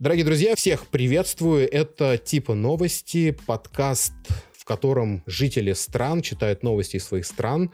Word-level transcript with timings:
Дорогие 0.00 0.24
друзья, 0.24 0.54
всех 0.54 0.86
приветствую. 0.86 1.68
Это 1.68 2.18
типа 2.18 2.54
новости, 2.54 3.36
подкаст, 3.46 4.12
в 4.52 4.64
котором 4.64 5.24
жители 5.26 5.72
стран 5.72 6.22
читают 6.22 6.62
новости 6.62 6.98
из 6.98 7.04
своих 7.04 7.26
стран. 7.26 7.72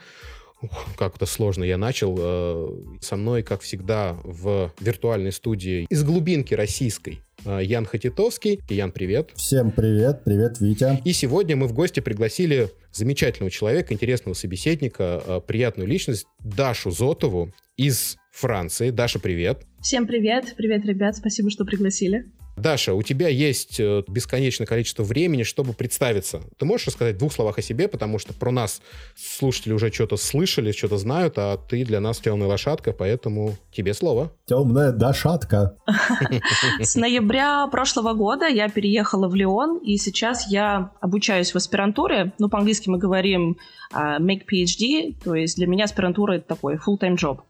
Ух, 0.62 0.86
как 0.96 1.16
это 1.16 1.26
сложно 1.26 1.64
я 1.64 1.76
начал. 1.76 2.16
Э, 2.18 2.98
со 3.02 3.16
мной, 3.16 3.42
как 3.42 3.60
всегда, 3.60 4.16
в 4.24 4.72
виртуальной 4.80 5.32
студии 5.32 5.86
из 5.90 6.02
глубинки 6.02 6.54
российской 6.54 7.20
э, 7.44 7.60
Ян 7.62 7.84
Хатитовский. 7.84 8.58
Ян, 8.70 8.90
привет. 8.90 9.32
Всем 9.34 9.70
привет, 9.70 10.24
привет, 10.24 10.60
Витя. 10.60 11.02
И 11.04 11.12
сегодня 11.12 11.56
мы 11.56 11.66
в 11.66 11.74
гости 11.74 12.00
пригласили 12.00 12.70
замечательного 12.90 13.50
человека, 13.50 13.92
интересного 13.92 14.32
собеседника, 14.32 15.22
э, 15.26 15.40
приятную 15.46 15.86
личность 15.86 16.24
Дашу 16.38 16.90
Зотову 16.90 17.52
из 17.76 18.16
Франции. 18.32 18.88
Даша, 18.88 19.18
привет. 19.18 19.66
Всем 19.84 20.06
привет. 20.06 20.54
Привет, 20.56 20.86
ребят. 20.86 21.14
Спасибо, 21.14 21.50
что 21.50 21.66
пригласили. 21.66 22.24
Даша, 22.56 22.94
у 22.94 23.02
тебя 23.02 23.28
есть 23.28 23.78
э, 23.78 24.02
бесконечное 24.08 24.66
количество 24.66 25.02
времени, 25.02 25.42
чтобы 25.42 25.74
представиться. 25.74 26.40
Ты 26.56 26.64
можешь 26.64 26.86
рассказать 26.86 27.16
в 27.16 27.18
двух 27.18 27.34
словах 27.34 27.58
о 27.58 27.62
себе, 27.62 27.86
потому 27.86 28.18
что 28.18 28.32
про 28.32 28.50
нас 28.50 28.80
слушатели 29.14 29.74
уже 29.74 29.92
что-то 29.92 30.16
слышали, 30.16 30.72
что-то 30.72 30.96
знают, 30.96 31.34
а 31.36 31.58
ты 31.58 31.84
для 31.84 32.00
нас 32.00 32.18
темная 32.18 32.48
лошадка, 32.48 32.94
поэтому 32.94 33.56
тебе 33.72 33.92
слово. 33.92 34.32
Темная 34.46 34.90
дошатка. 34.90 35.76
С 36.80 36.96
ноября 36.96 37.66
прошлого 37.66 38.14
года 38.14 38.46
я 38.46 38.70
переехала 38.70 39.28
в 39.28 39.34
Лион, 39.34 39.80
и 39.84 39.98
сейчас 39.98 40.50
я 40.50 40.92
обучаюсь 41.02 41.52
в 41.52 41.56
аспирантуре. 41.56 42.32
Ну, 42.38 42.48
по-английски 42.48 42.88
мы 42.88 42.96
говорим 42.96 43.58
uh, 43.92 44.18
make 44.18 44.44
PhD, 44.50 45.14
то 45.22 45.34
есть 45.34 45.56
для 45.56 45.66
меня 45.66 45.84
аспирантура 45.84 46.36
это 46.36 46.46
такой 46.46 46.76
full-time 46.76 47.18
job. 47.18 47.40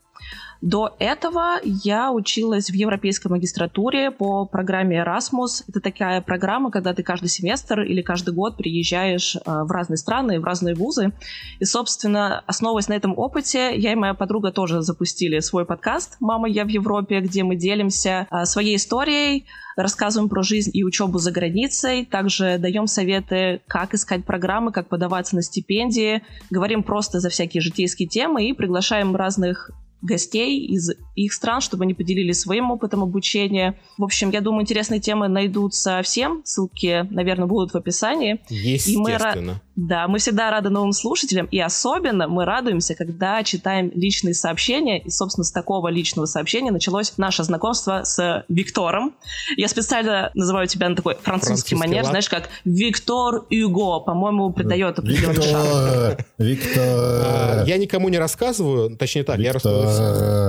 До 0.60 0.94
этого 0.98 1.60
я 1.62 2.12
училась 2.12 2.70
в 2.70 2.74
европейской 2.74 3.28
магистратуре 3.28 4.10
по 4.10 4.46
программе 4.46 5.02
Erasmus. 5.02 5.64
Это 5.68 5.80
такая 5.80 6.20
программа, 6.20 6.70
когда 6.70 6.94
ты 6.94 7.02
каждый 7.02 7.28
семестр 7.28 7.80
или 7.80 8.02
каждый 8.02 8.34
год 8.34 8.56
приезжаешь 8.56 9.36
э, 9.36 9.40
в 9.44 9.70
разные 9.70 9.96
страны, 9.96 10.40
в 10.40 10.44
разные 10.44 10.74
вузы. 10.74 11.12
И, 11.60 11.64
собственно, 11.64 12.42
основываясь 12.46 12.88
на 12.88 12.94
этом 12.94 13.18
опыте, 13.18 13.76
я 13.76 13.92
и 13.92 13.94
моя 13.94 14.14
подруга 14.14 14.52
тоже 14.52 14.82
запустили 14.82 15.40
свой 15.40 15.64
подкаст 15.64 16.16
«Мама, 16.20 16.48
я 16.48 16.64
в 16.64 16.68
Европе», 16.68 17.20
где 17.20 17.42
мы 17.42 17.56
делимся 17.56 18.26
э, 18.30 18.44
своей 18.44 18.76
историей, 18.76 19.46
рассказываем 19.76 20.28
про 20.28 20.42
жизнь 20.42 20.70
и 20.72 20.84
учебу 20.84 21.18
за 21.18 21.30
границей, 21.32 22.06
также 22.06 22.58
даем 22.58 22.86
советы, 22.86 23.60
как 23.66 23.94
искать 23.94 24.24
программы, 24.24 24.72
как 24.72 24.88
подаваться 24.88 25.36
на 25.36 25.42
стипендии, 25.42 26.22
говорим 26.50 26.82
просто 26.82 27.20
за 27.20 27.28
всякие 27.28 27.60
житейские 27.60 28.08
темы 28.08 28.48
и 28.48 28.52
приглашаем 28.52 29.16
разных 29.16 29.70
гостей 30.04 30.66
из 30.66 30.90
их 31.14 31.32
стран, 31.32 31.60
чтобы 31.60 31.84
они 31.84 31.94
поделились 31.94 32.40
своим 32.40 32.70
опытом 32.70 33.02
обучения. 33.02 33.78
В 33.98 34.04
общем, 34.04 34.30
я 34.30 34.40
думаю, 34.40 34.62
интересные 34.62 35.00
темы 35.00 35.28
найдутся 35.28 36.02
всем. 36.02 36.42
Ссылки, 36.44 37.06
наверное, 37.10 37.46
будут 37.46 37.72
в 37.72 37.76
описании. 37.76 38.40
Естественно. 38.48 39.50
И 39.50 39.54
мы, 39.76 39.88
да, 39.88 40.06
мы 40.06 40.18
всегда 40.18 40.50
рады 40.50 40.70
новым 40.70 40.92
слушателям, 40.92 41.46
и 41.46 41.58
особенно 41.58 42.28
мы 42.28 42.44
радуемся, 42.44 42.94
когда 42.94 43.42
читаем 43.42 43.90
личные 43.94 44.34
сообщения, 44.34 45.00
и, 45.00 45.10
собственно, 45.10 45.44
с 45.44 45.50
такого 45.50 45.88
личного 45.88 46.26
сообщения 46.26 46.70
началось 46.70 47.14
наше 47.16 47.42
знакомство 47.42 48.02
с 48.04 48.44
Виктором. 48.48 49.14
Я 49.56 49.68
специально 49.68 50.30
называю 50.34 50.68
тебя 50.68 50.88
на 50.88 50.96
такой 50.96 51.14
французский, 51.14 51.46
французский 51.46 51.74
манер, 51.74 52.02
лад. 52.02 52.10
знаешь, 52.10 52.28
как 52.28 52.50
Виктор 52.64 53.46
Юго, 53.50 54.00
по-моему, 54.00 54.52
придает 54.52 54.98
определенный 54.98 55.42
шанс. 55.42 56.18
Виктор! 56.38 56.82
А, 56.86 57.64
я 57.66 57.76
никому 57.78 58.08
не 58.08 58.18
рассказываю, 58.18 58.96
точнее 58.96 59.24
так, 59.24 59.38
я, 59.38 59.52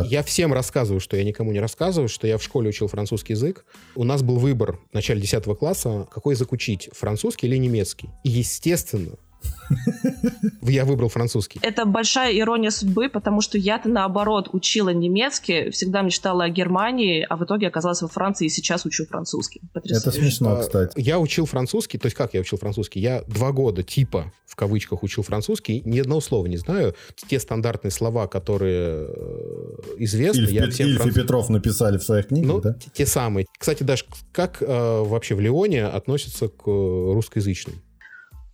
я 0.10 0.24
всем 0.24 0.54
рассказываю, 0.54 1.00
что 1.00 1.18
я 1.18 1.24
никому 1.24 1.52
не 1.52 1.60
рассказываю, 1.60 2.10
что 2.10 2.28
я 2.28 2.38
в 2.38 2.44
школе 2.44 2.70
учил 2.70 2.88
французский 2.88 3.34
язык. 3.34 3.66
У 3.96 4.04
нас 4.04 4.22
был 4.22 4.38
выбор 4.38 4.80
в 4.92 4.94
начале 4.94 5.22
10 5.22 5.44
класса, 5.58 6.08
какой 6.12 6.36
язык 6.36 6.52
учить, 6.52 6.90
французский 6.94 7.48
или 7.48 7.58
немецкий. 7.58 8.10
И, 8.24 8.30
естественно, 8.30 9.18
я 10.62 10.86
выбрал 10.86 11.10
французский. 11.10 11.60
Это 11.62 11.86
большая 11.86 12.38
ирония 12.38 12.72
судьбы, 12.72 13.10
потому 13.10 13.42
что 13.42 13.58
я-то 13.58 13.90
наоборот 13.90 14.50
учила 14.52 14.90
немецкий, 14.90 15.70
всегда 15.72 16.02
мечтала 16.02 16.46
о 16.46 16.50
Германии, 16.50 17.26
а 17.28 17.36
в 17.36 17.44
итоге 17.44 17.68
оказалась 17.68 18.02
во 18.02 18.08
Франции 18.08 18.46
и 18.46 18.50
сейчас 18.50 18.86
учу 18.86 19.06
французский. 19.06 19.62
Потрясающе. 19.74 20.10
Это 20.10 20.18
смешно, 20.18 20.58
кстати. 20.62 20.94
Я 21.00 21.20
учил 21.20 21.46
французский, 21.46 21.98
то 21.98 22.08
есть 22.08 22.16
как 22.16 22.34
я 22.34 22.42
учил 22.42 22.58
французский? 22.58 23.00
Я 23.00 23.24
два 23.28 23.52
года 23.52 23.84
типа 23.84 24.32
в 24.46 24.56
кавычках 24.56 25.04
учил 25.04 25.22
французский, 25.22 25.82
ни 25.84 26.00
одного 26.00 26.22
слова 26.22 26.46
не 26.46 26.56
знаю. 26.56 26.96
Те 27.28 27.40
стандартные 27.40 27.92
слова, 27.92 28.28
которые 28.28 29.08
э, 29.10 29.96
известны. 29.98 30.42
Ильф, 30.42 30.52
я 30.52 30.70
всем 30.70 30.88
Ильф 30.88 30.98
француз... 30.98 31.18
и 31.18 31.22
Петров 31.22 31.50
написали 31.50 31.98
в 31.98 32.04
своих 32.04 32.28
книгах, 32.28 32.52
ну, 32.52 32.62
да? 32.62 32.78
Те 32.94 33.06
самые. 33.06 33.48
Кстати, 33.58 33.84
Даш, 33.84 34.06
как 34.32 34.62
э, 34.62 34.66
вообще 34.66 35.36
в 35.36 35.42
Лионе 35.42 35.86
относятся 35.86 36.48
к 36.48 36.66
русскоязычным? 36.68 37.76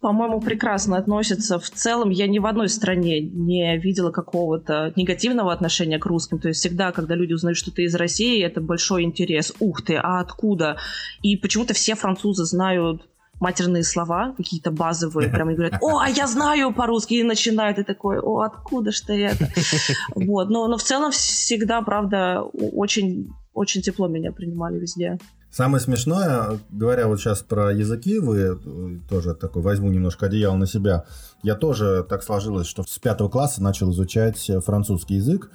По-моему, 0.01 0.41
прекрасно 0.41 0.97
относятся. 0.97 1.59
В 1.59 1.69
целом, 1.69 2.09
я 2.09 2.27
ни 2.27 2.39
в 2.39 2.47
одной 2.47 2.69
стране 2.69 3.21
не 3.21 3.77
видела 3.77 4.11
какого-то 4.11 4.91
негативного 4.95 5.53
отношения 5.53 5.99
к 5.99 6.05
русским. 6.07 6.39
То 6.39 6.47
есть 6.47 6.59
всегда, 6.59 6.91
когда 6.91 7.13
люди 7.13 7.33
узнают, 7.33 7.57
что 7.57 7.71
ты 7.71 7.83
из 7.83 7.93
России, 7.93 8.43
это 8.43 8.61
большой 8.61 9.03
интерес. 9.03 9.53
Ух 9.59 9.83
ты, 9.83 9.95
а 9.95 10.19
откуда? 10.19 10.77
И 11.21 11.37
почему-то 11.37 11.75
все 11.75 11.93
французы 11.95 12.45
знают 12.45 13.03
матерные 13.39 13.83
слова, 13.83 14.33
какие-то 14.37 14.71
базовые, 14.71 15.29
прям 15.29 15.49
и 15.49 15.55
говорят, 15.55 15.81
о, 15.81 15.99
а 15.99 16.09
я 16.09 16.27
знаю 16.27 16.73
по-русски, 16.73 17.15
и 17.15 17.23
начинают, 17.23 17.79
и 17.79 17.83
такой, 17.83 18.19
о, 18.19 18.41
откуда 18.41 18.91
что 18.91 19.13
это? 19.13 19.49
Вот, 20.15 20.49
но, 20.49 20.67
но 20.67 20.77
в 20.77 20.83
целом 20.83 21.11
всегда, 21.11 21.81
правда, 21.81 22.41
очень, 22.41 23.29
очень 23.53 23.81
тепло 23.81 24.07
меня 24.07 24.31
принимали 24.31 24.79
везде. 24.79 25.17
Самое 25.51 25.81
смешное, 25.81 26.59
говоря 26.69 27.07
вот 27.07 27.19
сейчас 27.19 27.41
про 27.41 27.73
языки, 27.73 28.19
вы 28.19 28.37
э, 28.37 28.57
тоже 29.09 29.33
такой 29.35 29.61
возьму 29.61 29.89
немножко 29.89 30.27
одеяло 30.27 30.55
на 30.55 30.65
себя. 30.65 31.03
Я 31.43 31.55
тоже 31.55 32.05
так 32.07 32.23
сложилось, 32.23 32.67
что 32.67 32.83
с 32.83 32.97
пятого 32.99 33.27
класса 33.27 33.61
начал 33.61 33.91
изучать 33.91 34.49
французский 34.65 35.15
язык. 35.15 35.51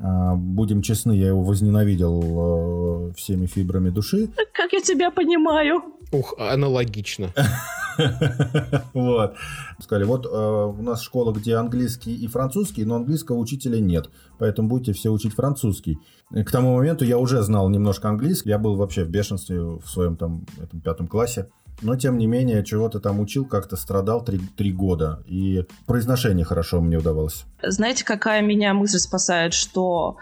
А, 0.00 0.34
будем 0.34 0.82
честны, 0.82 1.12
я 1.12 1.28
его 1.28 1.42
возненавидел 1.42 3.10
э, 3.10 3.12
всеми 3.14 3.46
фибрами 3.46 3.90
души. 3.90 4.28
Как 4.52 4.72
я 4.72 4.80
тебя 4.80 5.10
понимаю. 5.10 5.82
Ух, 6.12 6.34
аналогично. 6.38 7.32
Вот. 8.94 9.34
Сказали, 9.80 10.04
вот 10.04 10.24
э, 10.24 10.28
у 10.28 10.82
нас 10.82 11.02
школа, 11.02 11.32
где 11.32 11.56
английский 11.56 12.14
и 12.14 12.28
французский, 12.28 12.84
но 12.84 12.94
английского 12.94 13.38
учителя 13.38 13.80
нет, 13.80 14.08
поэтому 14.38 14.68
будете 14.68 14.92
все 14.92 15.10
учить 15.10 15.34
французский. 15.34 15.98
К 16.30 16.48
тому 16.48 16.76
моменту 16.76 17.04
я 17.04 17.18
уже 17.18 17.42
знал 17.42 17.68
немножко 17.68 18.08
английский, 18.08 18.50
я 18.50 18.58
был 18.58 18.76
вообще 18.76 19.02
в 19.02 19.08
бешенстве 19.08 19.60
в 19.60 19.82
своем 19.86 20.16
там 20.16 20.46
этом 20.62 20.80
пятом 20.80 21.08
классе. 21.08 21.48
Но, 21.80 21.96
тем 21.96 22.18
не 22.18 22.26
менее, 22.26 22.64
чего-то 22.64 23.00
там 23.00 23.20
учил, 23.20 23.44
как-то 23.44 23.76
страдал 23.76 24.24
три, 24.24 24.38
три 24.56 24.72
года. 24.72 25.22
И 25.26 25.64
произношение 25.86 26.44
хорошо 26.44 26.80
мне 26.80 26.98
удавалось. 26.98 27.44
Знаете, 27.62 28.04
какая 28.04 28.42
меня 28.42 28.74
мысль 28.74 28.98
спасает, 28.98 29.54
что 29.54 30.16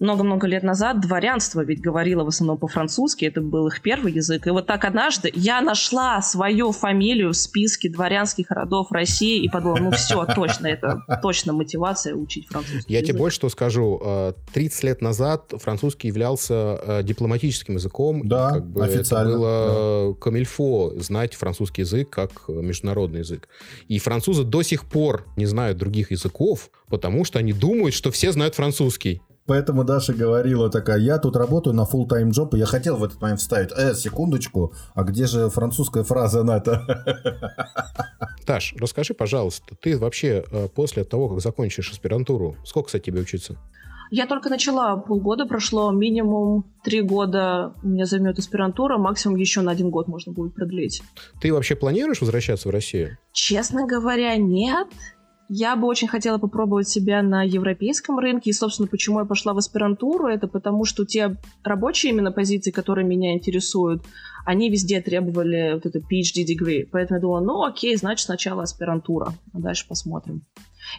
много-много 0.00 0.46
лет 0.46 0.62
назад 0.62 1.00
дворянство 1.00 1.64
ведь 1.64 1.80
говорило 1.80 2.24
в 2.24 2.28
основном 2.28 2.58
по-французски, 2.58 3.24
это 3.24 3.40
был 3.40 3.66
их 3.66 3.82
первый 3.82 4.12
язык. 4.12 4.46
И 4.46 4.50
вот 4.50 4.66
так 4.66 4.84
однажды 4.84 5.30
я 5.34 5.60
нашла 5.60 6.22
свою 6.22 6.72
фамилию 6.72 7.32
в 7.32 7.36
списке 7.36 7.88
дворянских 7.88 8.50
родов 8.50 8.92
России 8.92 9.42
и 9.42 9.48
подумала, 9.48 9.78
ну 9.78 9.90
все, 9.92 10.24
точно, 10.26 10.68
это 10.68 11.02
точно 11.20 11.52
мотивация 11.52 12.14
учить 12.14 12.46
французский 12.46 12.92
Я 12.92 13.00
язык. 13.00 13.10
тебе 13.10 13.18
больше 13.18 13.36
что 13.36 13.48
скажу. 13.48 14.34
30 14.52 14.84
э, 14.84 14.86
лет 14.86 15.02
назад 15.02 15.52
французский 15.56 16.08
являлся 16.08 16.80
э, 16.82 17.02
дипломатическим 17.02 17.74
языком. 17.74 18.26
Да, 18.26 18.50
как 18.50 18.66
бы 18.66 18.84
официально. 18.84 19.28
Это 19.28 19.38
было 19.38 20.14
да. 20.14 20.20
камильфо 20.20 20.92
знать 20.98 21.34
французский 21.34 21.82
язык 21.82 22.10
как 22.10 22.48
международный 22.48 23.20
язык. 23.20 23.48
И 23.88 23.98
французы 23.98 24.44
до 24.44 24.62
сих 24.62 24.84
пор 24.84 25.26
не 25.36 25.46
знают 25.46 25.78
других 25.78 26.10
языков, 26.10 26.70
потому 26.88 27.24
что 27.24 27.38
они 27.38 27.52
думают, 27.52 27.94
что 27.94 28.10
все 28.10 28.32
знают 28.32 28.54
французский. 28.54 29.22
Поэтому 29.48 29.82
Даша 29.82 30.12
говорила 30.12 30.68
такая, 30.68 30.98
я 30.98 31.16
тут 31.18 31.34
работаю 31.34 31.74
на 31.74 31.80
full 31.80 32.06
time 32.06 32.28
job, 32.28 32.54
и 32.54 32.58
я 32.58 32.66
хотел 32.66 32.98
в 32.98 33.04
этот 33.04 33.18
момент 33.22 33.40
вставить, 33.40 33.70
э, 33.74 33.94
секундочку, 33.94 34.74
а 34.94 35.04
где 35.04 35.26
же 35.26 35.48
французская 35.48 36.04
фраза 36.04 36.44
на-то? 36.44 36.84
Таш, 38.46 38.74
расскажи, 38.78 39.14
пожалуйста, 39.14 39.74
ты 39.80 39.98
вообще 39.98 40.44
э, 40.50 40.68
после 40.68 41.04
того, 41.04 41.30
как 41.30 41.40
закончишь 41.40 41.90
аспирантуру, 41.90 42.56
сколько, 42.62 42.88
кстати, 42.88 43.04
тебе 43.04 43.22
учиться? 43.22 43.56
Я 44.10 44.26
только 44.26 44.50
начала, 44.50 44.96
полгода 44.96 45.46
прошло, 45.46 45.90
минимум 45.92 46.64
три 46.84 47.00
года 47.00 47.74
у 47.82 47.88
меня 47.88 48.04
займет 48.04 48.38
аспирантура, 48.38 48.98
максимум 48.98 49.36
еще 49.36 49.62
на 49.62 49.70
один 49.70 49.88
год 49.88 50.08
можно 50.08 50.32
будет 50.32 50.54
продлить. 50.54 51.02
Ты 51.40 51.54
вообще 51.54 51.74
планируешь 51.74 52.20
возвращаться 52.20 52.68
в 52.68 52.70
Россию? 52.70 53.16
Честно 53.32 53.86
говоря, 53.86 54.36
нет. 54.36 54.88
Я 55.48 55.76
бы 55.76 55.86
очень 55.86 56.08
хотела 56.08 56.38
попробовать 56.38 56.88
себя 56.88 57.22
на 57.22 57.42
европейском 57.42 58.18
рынке. 58.18 58.50
И, 58.50 58.52
собственно, 58.52 58.86
почему 58.88 59.20
я 59.20 59.24
пошла 59.24 59.54
в 59.54 59.58
аспирантуру, 59.58 60.28
это 60.28 60.46
потому, 60.46 60.84
что 60.84 61.04
те 61.04 61.36
рабочие 61.64 62.12
именно 62.12 62.32
позиции, 62.32 62.70
которые 62.70 63.06
меня 63.06 63.32
интересуют, 63.32 64.02
они 64.44 64.70
везде 64.70 65.00
требовали 65.00 65.74
вот 65.74 65.86
это 65.86 65.98
PhD 65.98 66.44
degree. 66.44 66.88
Поэтому 66.90 67.18
я 67.18 67.20
думала, 67.20 67.40
ну 67.40 67.64
окей, 67.64 67.96
значит 67.96 68.26
сначала 68.26 68.62
аспирантура, 68.62 69.34
а 69.52 69.58
дальше 69.58 69.86
посмотрим. 69.88 70.42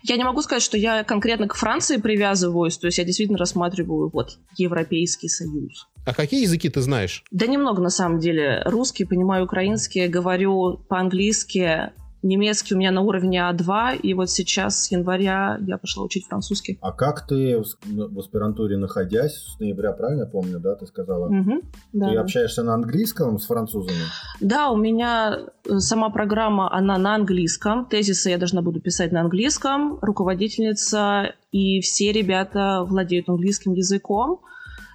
Я 0.03 0.17
не 0.17 0.23
могу 0.23 0.41
сказать, 0.41 0.61
что 0.61 0.77
я 0.77 1.03
конкретно 1.03 1.47
к 1.47 1.55
Франции 1.55 1.97
привязываюсь, 1.97 2.77
то 2.77 2.87
есть 2.87 2.99
я 2.99 3.03
действительно 3.03 3.39
рассматриваю 3.39 4.09
вот 4.13 4.37
Европейский 4.57 5.29
Союз. 5.29 5.87
А 6.05 6.13
какие 6.13 6.43
языки 6.43 6.69
ты 6.69 6.81
знаешь? 6.81 7.23
Да 7.31 7.47
немного 7.47 7.81
на 7.81 7.89
самом 7.89 8.19
деле. 8.19 8.61
Русский, 8.65 9.05
понимаю 9.05 9.45
украинский, 9.45 10.07
говорю 10.07 10.85
по-английски, 10.87 11.91
Немецкий 12.21 12.75
у 12.75 12.77
меня 12.77 12.91
на 12.91 13.01
уровне 13.01 13.39
А2, 13.39 13.97
и 13.97 14.13
вот 14.13 14.29
сейчас 14.29 14.83
с 14.83 14.91
января 14.91 15.57
я 15.61 15.77
пошла 15.77 16.03
учить 16.03 16.27
французский. 16.27 16.77
А 16.81 16.91
как 16.91 17.25
ты 17.27 17.61
в 17.85 18.19
аспирантуре 18.19 18.77
находясь, 18.77 19.35
с 19.35 19.59
ноября, 19.59 19.93
правильно 19.93 20.25
помню, 20.25 20.59
да, 20.59 20.75
ты 20.75 20.85
сказала? 20.85 21.27
Угу, 21.27 21.61
да. 21.93 22.09
Ты 22.09 22.17
общаешься 22.17 22.63
на 22.63 22.73
английском 22.73 23.39
с 23.39 23.45
французами? 23.45 24.01
Да, 24.41 24.69
у 24.69 24.77
меня 24.77 25.39
э, 25.65 25.79
сама 25.79 26.09
программа, 26.09 26.73
она 26.73 26.97
на 26.97 27.15
английском. 27.15 27.85
Тезисы 27.85 28.29
я 28.29 28.37
должна 28.37 28.61
буду 28.61 28.81
писать 28.81 29.11
на 29.11 29.21
английском. 29.21 29.99
Руководительница 30.01 31.35
и 31.51 31.79
все 31.81 32.11
ребята 32.11 32.83
владеют 32.85 33.29
английским 33.29 33.73
языком. 33.73 34.41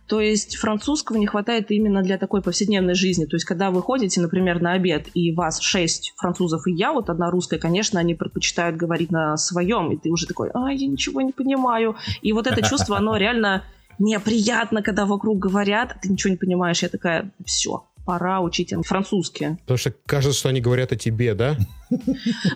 То 0.06 0.21
есть 0.21 0.56
французского 0.56 1.17
не 1.17 1.27
хватает 1.27 1.71
именно 1.71 2.03
для 2.03 2.19
такой 2.19 2.43
повседневной 2.43 2.95
жизни. 2.95 3.25
То 3.25 3.37
есть 3.37 3.47
когда 3.47 3.71
вы 3.71 3.83
ходите, 3.83 4.21
например, 4.21 4.61
на 4.61 4.73
обед, 4.73 5.09
и 5.15 5.33
вас 5.33 5.61
шесть 5.61 6.12
французов 6.17 6.67
и 6.67 6.73
я, 6.73 6.93
вот 6.93 7.09
одна 7.09 7.31
русская, 7.31 7.59
конечно, 7.59 7.99
они 7.99 8.15
предпочитают 8.15 8.77
говорить 8.77 9.11
на 9.11 9.37
своем, 9.37 9.93
и 9.93 9.97
ты 9.97 10.11
уже 10.11 10.27
такой, 10.27 10.51
а, 10.53 10.71
я 10.71 10.87
ничего 10.87 11.23
не 11.23 11.33
понимаю. 11.33 11.97
И 12.21 12.33
вот 12.33 12.47
это 12.47 12.62
чувство, 12.62 12.99
оно 12.99 13.17
реально 13.17 13.65
неприятно, 13.99 14.83
когда 14.83 15.06
вокруг 15.06 15.39
говорят, 15.39 15.97
ты 16.03 16.11
ничего 16.11 16.31
не 16.31 16.37
понимаешь. 16.37 16.83
Я 16.83 16.89
такая, 16.89 17.31
все, 17.45 17.85
пора 18.05 18.41
учить 18.41 18.75
французский. 18.85 19.56
Потому 19.61 19.79
что 19.79 19.95
кажется, 20.06 20.39
что 20.39 20.49
они 20.49 20.61
говорят 20.61 20.93
о 20.93 20.97
тебе, 20.97 21.35
да? 21.35 21.56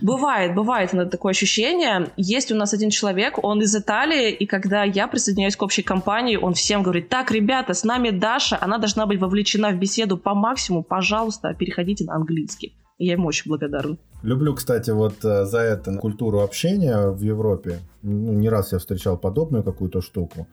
Бывает, 0.02 0.54
бывает 0.54 0.90
такое 1.10 1.30
ощущение. 1.30 2.10
Есть 2.16 2.50
у 2.52 2.56
нас 2.56 2.74
один 2.74 2.90
человек, 2.90 3.42
он 3.42 3.62
из 3.62 3.74
Италии, 3.74 4.32
и 4.32 4.46
когда 4.46 4.84
я 4.84 5.06
присоединяюсь 5.06 5.56
к 5.56 5.62
общей 5.62 5.82
компании, 5.82 6.36
он 6.36 6.54
всем 6.54 6.82
говорит, 6.82 7.08
так, 7.08 7.30
ребята, 7.30 7.74
с 7.74 7.84
нами 7.84 8.10
Даша, 8.10 8.58
она 8.60 8.78
должна 8.78 9.06
быть 9.06 9.20
вовлечена 9.20 9.70
в 9.70 9.78
беседу 9.78 10.18
по 10.18 10.34
максимуму, 10.34 10.82
пожалуйста, 10.82 11.54
переходите 11.54 12.04
на 12.04 12.14
английский. 12.14 12.74
Я 12.98 13.12
ему 13.12 13.28
очень 13.28 13.48
благодарна. 13.48 13.96
Люблю, 14.22 14.54
кстати, 14.54 14.90
вот 14.90 15.24
э, 15.24 15.44
за 15.44 15.60
это 15.60 15.96
культуру 15.98 16.40
общения 16.40 17.10
в 17.10 17.22
Европе. 17.22 17.78
Ну, 18.02 18.32
не 18.32 18.48
раз 18.48 18.72
я 18.72 18.78
встречал 18.78 19.16
подобную 19.16 19.62
какую-то 19.62 20.02
штуку. 20.02 20.48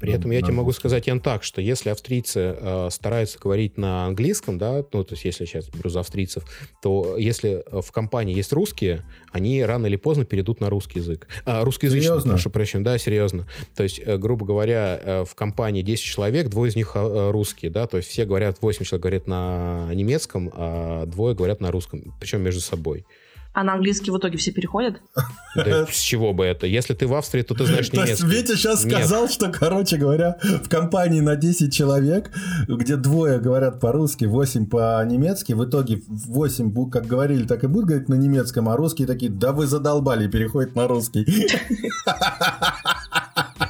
При 0.00 0.12
этом 0.12 0.30
я 0.30 0.40
тебе 0.40 0.52
могу 0.52 0.72
сказать, 0.72 1.06
Ян, 1.06 1.20
так, 1.20 1.42
что 1.42 1.60
если 1.60 1.90
австрийцы 1.90 2.56
э, 2.58 2.88
стараются 2.90 3.38
говорить 3.38 3.76
на 3.76 4.06
английском, 4.06 4.58
да, 4.58 4.84
ну, 4.92 5.04
то 5.04 5.14
есть 5.14 5.24
если 5.24 5.44
сейчас 5.44 5.68
беру 5.68 5.90
за 5.90 6.00
австрийцев, 6.00 6.44
то 6.82 7.16
если 7.16 7.64
в 7.70 7.90
компании 7.92 8.34
есть 8.34 8.52
русские, 8.52 9.04
они 9.32 9.62
рано 9.64 9.86
или 9.86 9.96
поздно 9.96 10.24
перейдут 10.24 10.60
на 10.60 10.70
русский 10.70 11.00
язык. 11.00 11.28
А, 11.44 11.64
русскоязычный, 11.64 12.08
серьезно? 12.08 12.32
прошу 12.32 12.50
прощения, 12.50 12.84
да, 12.84 12.98
серьезно. 12.98 13.46
То 13.74 13.82
есть, 13.82 14.00
э, 14.04 14.16
грубо 14.16 14.46
говоря, 14.46 15.00
э, 15.02 15.24
в 15.24 15.34
компании 15.34 15.82
10 15.82 16.04
человек, 16.04 16.48
двое 16.48 16.70
из 16.70 16.76
них 16.76 16.92
э, 16.94 17.30
русские, 17.30 17.70
да, 17.70 17.86
то 17.86 17.96
есть 17.96 18.08
все 18.08 18.24
говорят, 18.24 18.58
8 18.60 18.84
человек 18.84 19.02
говорят 19.02 19.26
на 19.26 19.90
немецком, 19.94 20.50
а 20.54 21.06
двое 21.06 21.34
говорят 21.34 21.60
на 21.60 21.70
русском, 21.70 22.14
причем 22.20 22.42
между 22.42 22.60
собой. 22.60 23.04
А 23.52 23.64
на 23.64 23.74
английский 23.74 24.10
в 24.10 24.18
итоге 24.18 24.38
все 24.38 24.52
переходят? 24.52 25.00
Да 25.56 25.86
с 25.86 25.98
чего 25.98 26.32
бы 26.32 26.44
это? 26.44 26.66
Если 26.66 26.94
ты 26.94 27.06
в 27.06 27.14
Австрии, 27.14 27.42
то 27.42 27.54
ты 27.54 27.64
знаешь 27.66 27.92
немецкий. 27.92 28.22
То 28.22 28.26
есть 28.26 28.48
Витя 28.48 28.56
сейчас 28.56 28.82
сказал, 28.82 29.28
что, 29.28 29.50
короче 29.50 29.96
говоря, 29.96 30.38
в 30.42 30.68
компании 30.68 31.20
на 31.20 31.36
10 31.36 31.74
человек, 31.74 32.30
где 32.68 32.96
двое 32.96 33.38
говорят 33.38 33.80
по-русски, 33.80 34.26
8 34.26 34.66
по-немецки, 34.66 35.54
в 35.54 35.64
итоге 35.64 36.02
8, 36.06 36.90
как 36.90 37.06
говорили, 37.06 37.46
так 37.46 37.64
и 37.64 37.66
будут 37.66 37.88
говорить 37.88 38.08
на 38.08 38.14
немецком, 38.14 38.68
а 38.68 38.76
русские 38.76 39.08
такие, 39.08 39.30
да 39.30 39.52
вы 39.52 39.66
задолбали, 39.66 40.28
переходят 40.28 40.76
на 40.76 40.86
русский. 40.86 41.26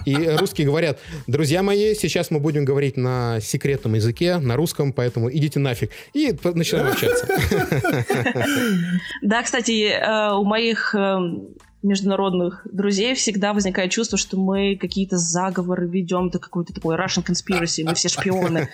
И 0.09 0.37
русские 0.39 0.67
говорят, 0.67 0.99
друзья 1.27 1.63
мои, 1.63 1.95
сейчас 1.95 2.31
мы 2.31 2.41
будем 2.41 2.65
говорить 2.65 2.97
на 2.97 3.41
секретном 3.41 3.95
языке, 3.95 4.39
на 4.39 4.57
русском, 4.57 4.93
поэтому 4.93 5.31
идите 5.31 5.59
нафиг. 5.59 5.91
И 6.15 6.35
начинаем 6.55 6.89
общаться. 6.89 7.27
Да, 9.23 9.43
кстати, 9.43 9.91
э, 9.91 10.33
у 10.35 10.45
моих 10.45 10.95
э, 10.95 11.19
международных 11.83 12.67
друзей 12.73 13.15
всегда 13.15 13.53
возникает 13.53 13.91
чувство, 13.91 14.17
что 14.17 14.39
мы 14.39 14.77
какие-то 14.77 15.19
заговоры 15.19 15.87
ведем, 15.87 16.29
это 16.29 16.39
какой-то 16.39 16.73
такой 16.73 16.97
Russian 16.97 17.25
conspiracy, 17.27 17.85
мы 17.85 17.95
все 17.95 18.09
шпионы, 18.09 18.69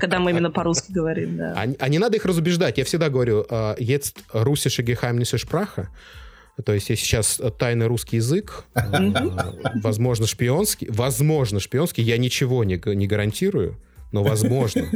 когда 0.00 0.18
мы 0.18 0.30
именно 0.30 0.50
по-русски 0.50 0.90
говорим. 0.90 1.36
Да. 1.36 1.54
А, 1.56 1.68
а 1.78 1.88
не 1.88 1.98
надо 1.98 2.16
их 2.16 2.24
разубеждать. 2.24 2.78
Я 2.78 2.84
всегда 2.84 3.08
говорю, 3.08 3.46
э, 3.48 3.76
jetzt 3.78 4.24
russische 4.32 4.82
geheimnisse 4.82 5.38
Sprache. 5.38 5.86
То 6.64 6.72
есть 6.72 6.90
есть 6.90 7.02
сейчас 7.02 7.40
тайный 7.58 7.86
русский 7.86 8.16
язык, 8.16 8.64
возможно, 9.82 10.26
шпионский. 10.26 10.88
Возможно, 10.90 11.60
шпионский. 11.60 12.02
Я 12.02 12.18
ничего 12.18 12.64
не, 12.64 12.80
не 12.94 13.06
гарантирую, 13.06 13.78
но 14.12 14.22
возможно. 14.22 14.90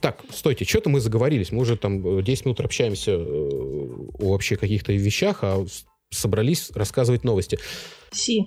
Так, 0.00 0.20
стойте, 0.30 0.64
что-то 0.64 0.90
мы 0.90 1.00
заговорились. 1.00 1.52
Мы 1.52 1.60
уже 1.60 1.76
там 1.76 2.22
10 2.22 2.44
минут 2.44 2.60
общаемся 2.60 3.12
э, 3.12 3.16
о 3.16 4.32
вообще 4.32 4.56
каких-то 4.56 4.92
вещах, 4.92 5.38
а 5.42 5.64
собрались 6.10 6.70
рассказывать 6.74 7.24
новости. 7.24 7.58
Си. 8.12 8.46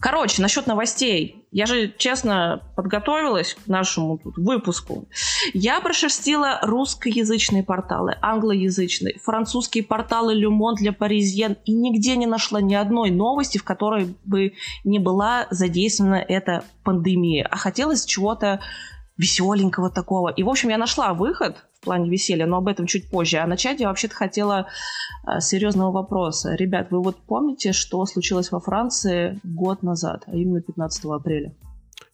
Короче, 0.00 0.40
насчет 0.40 0.66
новостей. 0.66 1.45
Я 1.56 1.64
же, 1.64 1.90
честно, 1.96 2.60
подготовилась 2.76 3.54
к 3.54 3.66
нашему 3.66 4.18
тут 4.18 4.36
выпуску. 4.36 5.08
Я 5.54 5.80
прошерстила 5.80 6.58
русскоязычные 6.60 7.62
порталы, 7.64 8.18
англоязычные, 8.20 9.18
французские 9.24 9.82
порталы 9.82 10.34
Monde 10.34 10.76
для 10.76 10.92
Паризьен 10.92 11.56
и 11.64 11.72
нигде 11.72 12.14
не 12.16 12.26
нашла 12.26 12.60
ни 12.60 12.74
одной 12.74 13.10
новости, 13.10 13.56
в 13.56 13.64
которой 13.64 14.14
бы 14.26 14.52
не 14.84 14.98
была 14.98 15.46
задействована 15.50 16.16
эта 16.16 16.62
пандемия. 16.84 17.48
А 17.50 17.56
хотелось 17.56 18.04
чего-то 18.04 18.60
веселенького 19.18 19.90
такого. 19.90 20.28
И, 20.28 20.42
в 20.42 20.48
общем, 20.48 20.68
я 20.68 20.78
нашла 20.78 21.14
выход 21.14 21.56
в 21.80 21.84
плане 21.84 22.10
веселья, 22.10 22.46
но 22.46 22.58
об 22.58 22.68
этом 22.68 22.86
чуть 22.86 23.10
позже. 23.10 23.38
А 23.38 23.46
начать 23.46 23.80
я 23.80 23.88
вообще-то 23.88 24.14
хотела 24.14 24.66
с 25.26 25.48
серьезного 25.48 25.90
вопроса. 25.90 26.54
Ребят, 26.54 26.88
вы 26.90 27.02
вот 27.02 27.16
помните, 27.26 27.72
что 27.72 28.04
случилось 28.06 28.52
во 28.52 28.60
Франции 28.60 29.40
год 29.42 29.82
назад, 29.82 30.24
а 30.26 30.36
именно 30.36 30.60
15 30.60 31.04
апреля? 31.06 31.54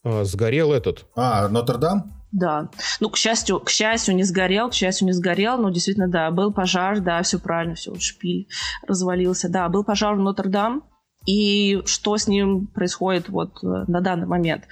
А, 0.05 0.25
сгорел 0.25 0.73
этот. 0.73 1.07
А, 1.17 1.49
Нотр-Дам? 1.49 2.13
Да. 2.33 2.71
Ну, 3.01 3.11
к 3.11 3.17
счастью, 3.17 3.61
к 3.61 3.69
счастью, 3.69 4.15
не 4.17 4.23
сгорел, 4.23 4.71
к 4.71 4.75
счастью, 4.75 5.07
не 5.07 5.13
сгорел, 5.13 5.59
но 5.59 5.69
действительно, 5.69 6.09
да, 6.09 6.31
был 6.31 6.53
пожар, 6.53 7.01
да, 7.01 7.23
все 7.23 7.39
правильно, 7.39 7.75
все, 7.75 7.95
шпиль 7.99 8.49
развалился. 8.87 9.51
Да, 9.51 9.69
был 9.69 9.85
пожар 9.85 10.15
в 10.15 10.21
Нотр-Дам, 10.21 10.83
и 11.27 11.83
что 11.85 12.17
с 12.17 12.27
ним 12.27 12.67
происходит 12.67 13.29
вот 13.29 13.63
э, 13.63 13.67
на 13.87 14.01
данный 14.01 14.27
момент. 14.27 14.65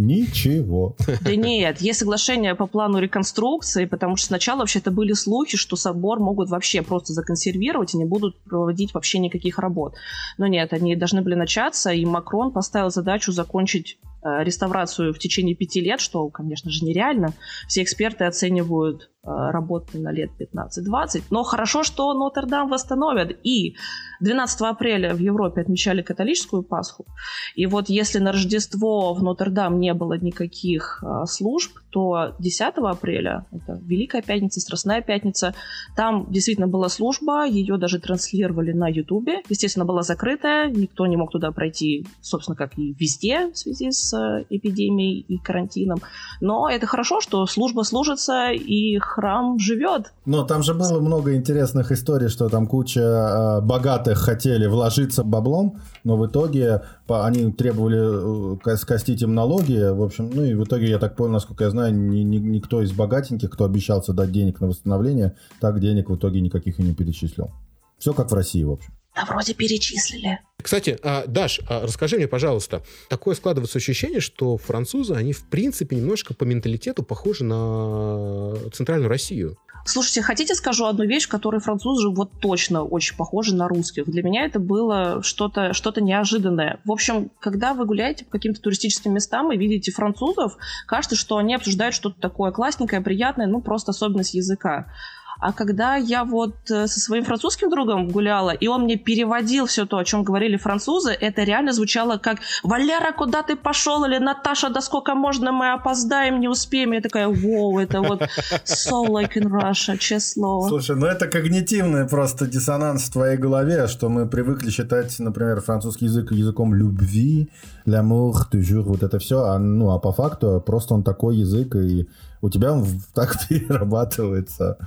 Ничего. 0.00 0.96
Да 1.20 1.36
нет, 1.36 1.82
есть 1.82 1.98
соглашение 1.98 2.54
по 2.54 2.66
плану 2.66 3.00
реконструкции, 3.00 3.84
потому 3.84 4.16
что 4.16 4.28
сначала 4.28 4.60
вообще 4.60 4.78
это 4.78 4.90
были 4.90 5.12
слухи, 5.12 5.58
что 5.58 5.76
собор 5.76 6.20
могут 6.20 6.48
вообще 6.48 6.80
просто 6.80 7.12
законсервировать 7.12 7.92
и 7.92 7.98
не 7.98 8.06
будут 8.06 8.40
проводить 8.44 8.94
вообще 8.94 9.18
никаких 9.18 9.58
работ. 9.58 9.94
Но 10.38 10.46
нет, 10.46 10.72
они 10.72 10.96
должны 10.96 11.20
были 11.20 11.34
начаться, 11.34 11.90
и 11.90 12.06
Макрон 12.06 12.50
поставил 12.50 12.90
задачу 12.90 13.30
закончить 13.30 13.98
реставрацию 14.22 15.14
в 15.14 15.18
течение 15.18 15.54
пяти 15.54 15.80
лет, 15.80 16.00
что, 16.00 16.28
конечно 16.28 16.70
же, 16.70 16.84
нереально. 16.84 17.32
Все 17.68 17.82
эксперты 17.82 18.24
оценивают 18.24 19.10
э, 19.22 19.28
работы 19.28 19.98
на 19.98 20.12
лет 20.12 20.30
15-20. 20.38 21.24
Но 21.30 21.42
хорошо, 21.42 21.82
что 21.82 22.12
Нотр-Дам 22.12 22.68
восстановят. 22.68 23.36
И 23.42 23.76
12 24.20 24.60
апреля 24.62 25.14
в 25.14 25.18
Европе 25.18 25.62
отмечали 25.62 26.02
католическую 26.02 26.62
Пасху. 26.62 27.06
И 27.54 27.66
вот 27.66 27.88
если 27.88 28.18
на 28.18 28.32
Рождество 28.32 29.14
в 29.14 29.22
Нотр-Дам 29.22 29.80
не 29.80 29.94
было 29.94 30.18
никаких 30.18 31.02
а, 31.02 31.24
служб, 31.26 31.78
то 31.90 32.34
10 32.38 32.74
апреля, 32.76 33.46
это 33.50 33.80
Великая 33.82 34.22
Пятница, 34.22 34.60
Страстная 34.60 35.00
Пятница, 35.00 35.54
там 35.96 36.30
действительно 36.30 36.68
была 36.68 36.88
служба, 36.88 37.46
ее 37.46 37.78
даже 37.78 37.98
транслировали 37.98 38.72
на 38.72 38.88
Ютубе. 38.88 39.42
Естественно, 39.48 39.84
была 39.84 40.02
закрытая, 40.02 40.70
никто 40.70 41.06
не 41.06 41.16
мог 41.16 41.32
туда 41.32 41.50
пройти, 41.50 42.06
собственно, 42.20 42.56
как 42.56 42.78
и 42.78 42.92
везде 42.92 43.48
в 43.48 43.56
связи 43.56 43.90
с 43.90 44.09
эпидемией 44.48 45.20
и 45.20 45.38
карантином. 45.38 46.00
Но 46.40 46.68
это 46.68 46.86
хорошо, 46.86 47.20
что 47.20 47.46
служба 47.46 47.82
служится 47.82 48.50
и 48.50 48.98
храм 48.98 49.58
живет. 49.58 50.12
Но 50.26 50.44
там 50.44 50.62
же 50.62 50.74
было 50.74 51.00
много 51.00 51.34
интересных 51.34 51.92
историй, 51.92 52.28
что 52.28 52.48
там 52.48 52.66
куча 52.66 53.00
э, 53.00 53.60
богатых 53.60 54.18
хотели 54.18 54.66
вложиться 54.66 55.24
баблом, 55.24 55.80
но 56.04 56.16
в 56.16 56.26
итоге 56.26 56.82
они 57.08 57.52
требовали 57.52 58.56
э, 58.64 58.76
скостить 58.76 59.22
им 59.22 59.34
налоги, 59.34 59.90
в 59.92 60.02
общем, 60.02 60.30
ну 60.32 60.44
и 60.44 60.54
в 60.54 60.64
итоге, 60.64 60.88
я 60.90 60.98
так 60.98 61.16
понял, 61.16 61.32
насколько 61.32 61.64
я 61.64 61.70
знаю, 61.70 61.94
ни, 61.94 62.20
ни, 62.20 62.36
никто 62.36 62.82
из 62.82 62.92
богатеньких, 62.92 63.50
кто 63.50 63.64
обещался 63.64 64.12
дать 64.12 64.32
денег 64.32 64.60
на 64.60 64.68
восстановление, 64.68 65.36
так 65.60 65.80
денег 65.80 66.10
в 66.10 66.16
итоге 66.16 66.40
никаких 66.40 66.78
и 66.78 66.82
не 66.82 66.94
перечислил. 66.94 67.50
Все 67.98 68.12
как 68.12 68.30
в 68.30 68.34
России, 68.34 68.64
в 68.64 68.70
общем. 68.70 68.92
Да 69.14 69.24
вроде 69.24 69.54
перечислили. 69.54 70.40
Кстати, 70.62 70.98
а, 71.02 71.24
Даш, 71.26 71.60
а, 71.68 71.82
расскажи 71.82 72.16
мне, 72.16 72.28
пожалуйста, 72.28 72.82
такое 73.08 73.34
складывается 73.34 73.78
ощущение, 73.78 74.20
что 74.20 74.56
французы, 74.56 75.14
они 75.14 75.32
в 75.32 75.48
принципе 75.48 75.96
немножко 75.96 76.34
по 76.34 76.44
менталитету 76.44 77.02
похожи 77.02 77.44
на 77.44 78.54
центральную 78.72 79.08
Россию. 79.08 79.56
Слушайте, 79.86 80.22
хотите 80.22 80.54
скажу 80.54 80.84
одну 80.84 81.04
вещь, 81.04 81.26
которой 81.26 81.60
французы 81.60 82.08
вот 82.10 82.30
точно 82.40 82.84
очень 82.84 83.16
похожи 83.16 83.54
на 83.54 83.66
русских. 83.66 84.04
Для 84.04 84.22
меня 84.22 84.44
это 84.44 84.58
было 84.58 85.22
что-то 85.22 85.72
что 85.72 85.92
неожиданное. 86.00 86.80
В 86.84 86.92
общем, 86.92 87.30
когда 87.40 87.74
вы 87.74 87.86
гуляете 87.86 88.24
по 88.24 88.32
каким-то 88.32 88.60
туристическим 88.60 89.14
местам 89.14 89.50
и 89.52 89.56
видите 89.56 89.90
французов, 89.90 90.56
кажется, 90.86 91.16
что 91.16 91.38
они 91.38 91.54
обсуждают 91.54 91.94
что-то 91.94 92.20
такое 92.20 92.52
классненькое, 92.52 93.00
приятное, 93.00 93.46
ну 93.46 93.60
просто 93.60 93.90
особенность 93.90 94.34
языка. 94.34 94.92
А 95.40 95.52
когда 95.52 95.96
я 95.96 96.24
вот 96.24 96.70
э, 96.70 96.86
со 96.86 97.00
своим 97.00 97.24
французским 97.24 97.70
другом 97.70 98.08
гуляла, 98.08 98.50
и 98.50 98.66
он 98.66 98.82
мне 98.82 98.96
переводил 98.96 99.66
все 99.66 99.86
то, 99.86 99.96
о 99.98 100.04
чем 100.04 100.22
говорили 100.22 100.56
французы, 100.56 101.12
это 101.12 101.44
реально 101.44 101.72
звучало 101.72 102.18
как 102.18 102.38
«Валера, 102.62 103.12
куда 103.12 103.42
ты 103.42 103.56
пошел?» 103.56 104.04
или 104.04 104.18
«Наташа, 104.18 104.68
да 104.70 104.80
сколько 104.80 105.14
можно, 105.14 105.52
мы 105.52 105.72
опоздаем, 105.72 106.40
не 106.40 106.48
успеем». 106.48 106.92
Я 106.92 107.00
такая 107.00 107.28
«Воу, 107.28 107.78
это 107.78 108.02
вот 108.02 108.22
so 108.64 109.06
like 109.06 109.36
in 109.36 109.48
Russia, 109.48 109.96
честное 109.96 110.20
слово». 110.20 110.68
Слушай, 110.68 110.96
ну 110.96 111.06
это 111.06 111.26
когнитивный 111.26 112.06
просто 112.06 112.46
диссонанс 112.46 113.04
в 113.04 113.12
твоей 113.12 113.36
голове, 113.36 113.88
что 113.88 114.08
мы 114.08 114.28
привыкли 114.28 114.70
считать, 114.70 115.18
например, 115.18 115.60
французский 115.60 116.06
язык 116.06 116.32
языком 116.32 116.74
любви, 116.74 117.48
l'amour, 117.86 118.34
toujours, 118.52 118.82
вот 118.82 119.02
это 119.02 119.18
все, 119.18 119.44
а, 119.44 119.58
ну, 119.58 119.90
а 119.90 119.98
по 119.98 120.12
факту 120.12 120.62
просто 120.64 120.94
он 120.94 121.02
такой 121.02 121.36
язык, 121.36 121.74
и 121.76 122.08
у 122.42 122.50
тебя 122.50 122.72
он 122.72 122.86
так 123.14 123.36
перерабатывается. 123.48 124.78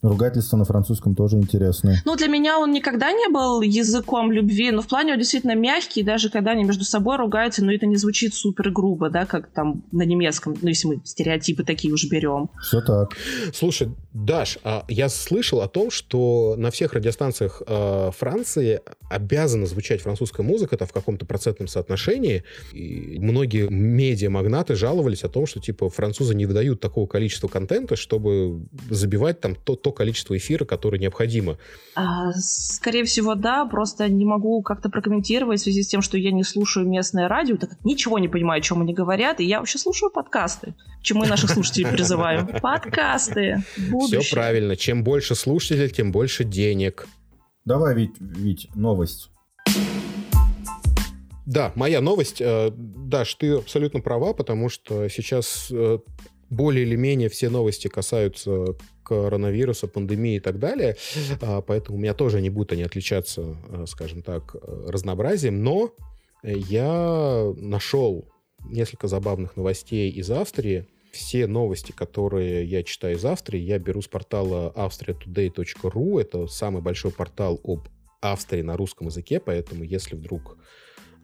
Ругательство 0.00 0.56
на 0.56 0.64
французском 0.64 1.16
тоже 1.16 1.38
интересно. 1.38 1.96
Ну, 2.04 2.14
для 2.14 2.28
меня 2.28 2.58
он 2.58 2.70
никогда 2.70 3.10
не 3.10 3.28
был 3.28 3.62
языком 3.62 4.30
любви, 4.30 4.70
но 4.70 4.80
в 4.80 4.86
плане 4.86 5.14
он 5.14 5.18
действительно 5.18 5.56
мягкий, 5.56 6.04
даже 6.04 6.30
когда 6.30 6.52
они 6.52 6.62
между 6.62 6.84
собой 6.84 7.16
ругаются, 7.16 7.64
но 7.64 7.72
это 7.72 7.86
не 7.86 7.96
звучит 7.96 8.32
супер 8.32 8.70
грубо, 8.70 9.10
да, 9.10 9.26
как 9.26 9.48
там 9.48 9.82
на 9.90 10.02
немецком, 10.02 10.56
ну, 10.62 10.68
если 10.68 10.86
мы 10.86 11.00
стереотипы 11.04 11.64
такие 11.64 11.92
уж 11.92 12.04
берем. 12.08 12.48
Все 12.62 12.80
так. 12.80 13.16
Слушай, 13.52 13.88
Даш, 14.12 14.58
а 14.62 14.84
я 14.88 15.08
слышал 15.08 15.62
о 15.62 15.68
том, 15.68 15.90
что 15.90 16.54
на 16.56 16.70
всех 16.70 16.92
радиостанциях 16.92 17.62
э, 17.66 18.10
Франции 18.16 18.80
обязана 19.10 19.66
звучать 19.66 20.00
французская 20.00 20.42
музыка, 20.42 20.76
это 20.76 20.86
в 20.86 20.92
каком-то 20.92 21.26
процентном 21.26 21.66
соотношении, 21.66 22.44
и 22.72 23.18
многие 23.18 23.68
медиа-магнаты 23.68 24.76
жаловались 24.76 25.24
о 25.24 25.28
том, 25.28 25.46
что, 25.46 25.60
типа, 25.60 25.88
французы 25.88 26.34
не 26.34 26.46
выдают 26.46 26.80
такого 26.80 27.06
количества 27.06 27.48
контента, 27.48 27.96
чтобы 27.96 28.66
забивать 28.90 29.40
там 29.40 29.56
то, 29.56 29.74
то 29.74 29.87
количество 29.92 30.36
эфира, 30.36 30.64
которое 30.64 30.98
необходимо. 30.98 31.58
А, 31.94 32.32
скорее 32.32 33.04
всего, 33.04 33.34
да. 33.34 33.64
Просто 33.66 34.08
не 34.08 34.24
могу 34.24 34.62
как-то 34.62 34.88
прокомментировать 34.88 35.60
в 35.60 35.62
связи 35.62 35.82
с 35.82 35.88
тем, 35.88 36.02
что 36.02 36.18
я 36.18 36.30
не 36.30 36.44
слушаю 36.44 36.86
местное 36.86 37.28
радио, 37.28 37.56
так 37.56 37.70
как 37.70 37.84
ничего 37.84 38.18
не 38.18 38.28
понимаю, 38.28 38.60
о 38.60 38.62
чем 38.62 38.80
они 38.82 38.94
говорят, 38.94 39.40
и 39.40 39.44
я 39.44 39.58
вообще 39.58 39.78
слушаю 39.78 40.10
подкасты. 40.10 40.74
Чему 41.02 41.20
мы 41.20 41.26
наших 41.26 41.50
слушателей 41.50 41.86
призываем. 41.92 42.46
Подкасты. 42.46 43.62
Все 44.06 44.20
правильно. 44.30 44.76
Чем 44.76 45.04
больше 45.04 45.34
слушателей, 45.34 45.88
тем 45.88 46.12
больше 46.12 46.44
денег. 46.44 47.06
Давай, 47.64 47.94
Вить, 47.94 48.14
Вить 48.18 48.68
новость. 48.74 49.30
Да, 51.48 51.72
моя 51.76 52.00
новость. 52.02 52.40
Э, 52.40 52.70
Даш, 52.74 53.34
ты 53.34 53.52
абсолютно 53.52 54.00
права, 54.00 54.34
потому 54.34 54.68
что 54.68 55.08
сейчас 55.08 55.68
э, 55.70 55.98
более 56.50 56.84
или 56.84 56.96
менее 56.96 57.28
все 57.28 57.50
новости 57.50 57.88
касаются 57.88 58.76
коронавируса, 59.02 59.86
пандемии 59.86 60.36
и 60.36 60.40
так 60.40 60.58
далее, 60.58 60.96
а, 61.40 61.60
поэтому 61.62 61.98
у 61.98 62.00
меня 62.00 62.14
тоже 62.14 62.40
не 62.40 62.50
будут 62.50 62.72
они 62.72 62.82
отличаться, 62.82 63.56
а, 63.70 63.84
скажем 63.86 64.22
так, 64.22 64.54
разнообразием, 64.86 65.62
но 65.62 65.92
я 66.42 67.52
нашел 67.56 68.28
несколько 68.64 69.08
забавных 69.08 69.56
новостей 69.56 70.10
из 70.10 70.30
Австрии. 70.30 70.86
Все 71.10 71.46
новости, 71.46 71.92
которые 71.92 72.64
я 72.64 72.82
читаю 72.82 73.16
из 73.16 73.24
Австрии, 73.24 73.60
я 73.60 73.78
беру 73.78 74.02
с 74.02 74.08
портала 74.08 74.72
austriatoday.ru. 74.76 76.20
Это 76.20 76.46
самый 76.46 76.82
большой 76.82 77.12
портал 77.12 77.58
об 77.64 77.88
Австрии 78.20 78.62
на 78.62 78.76
русском 78.76 79.06
языке, 79.06 79.40
поэтому 79.40 79.84
если 79.84 80.16
вдруг 80.16 80.58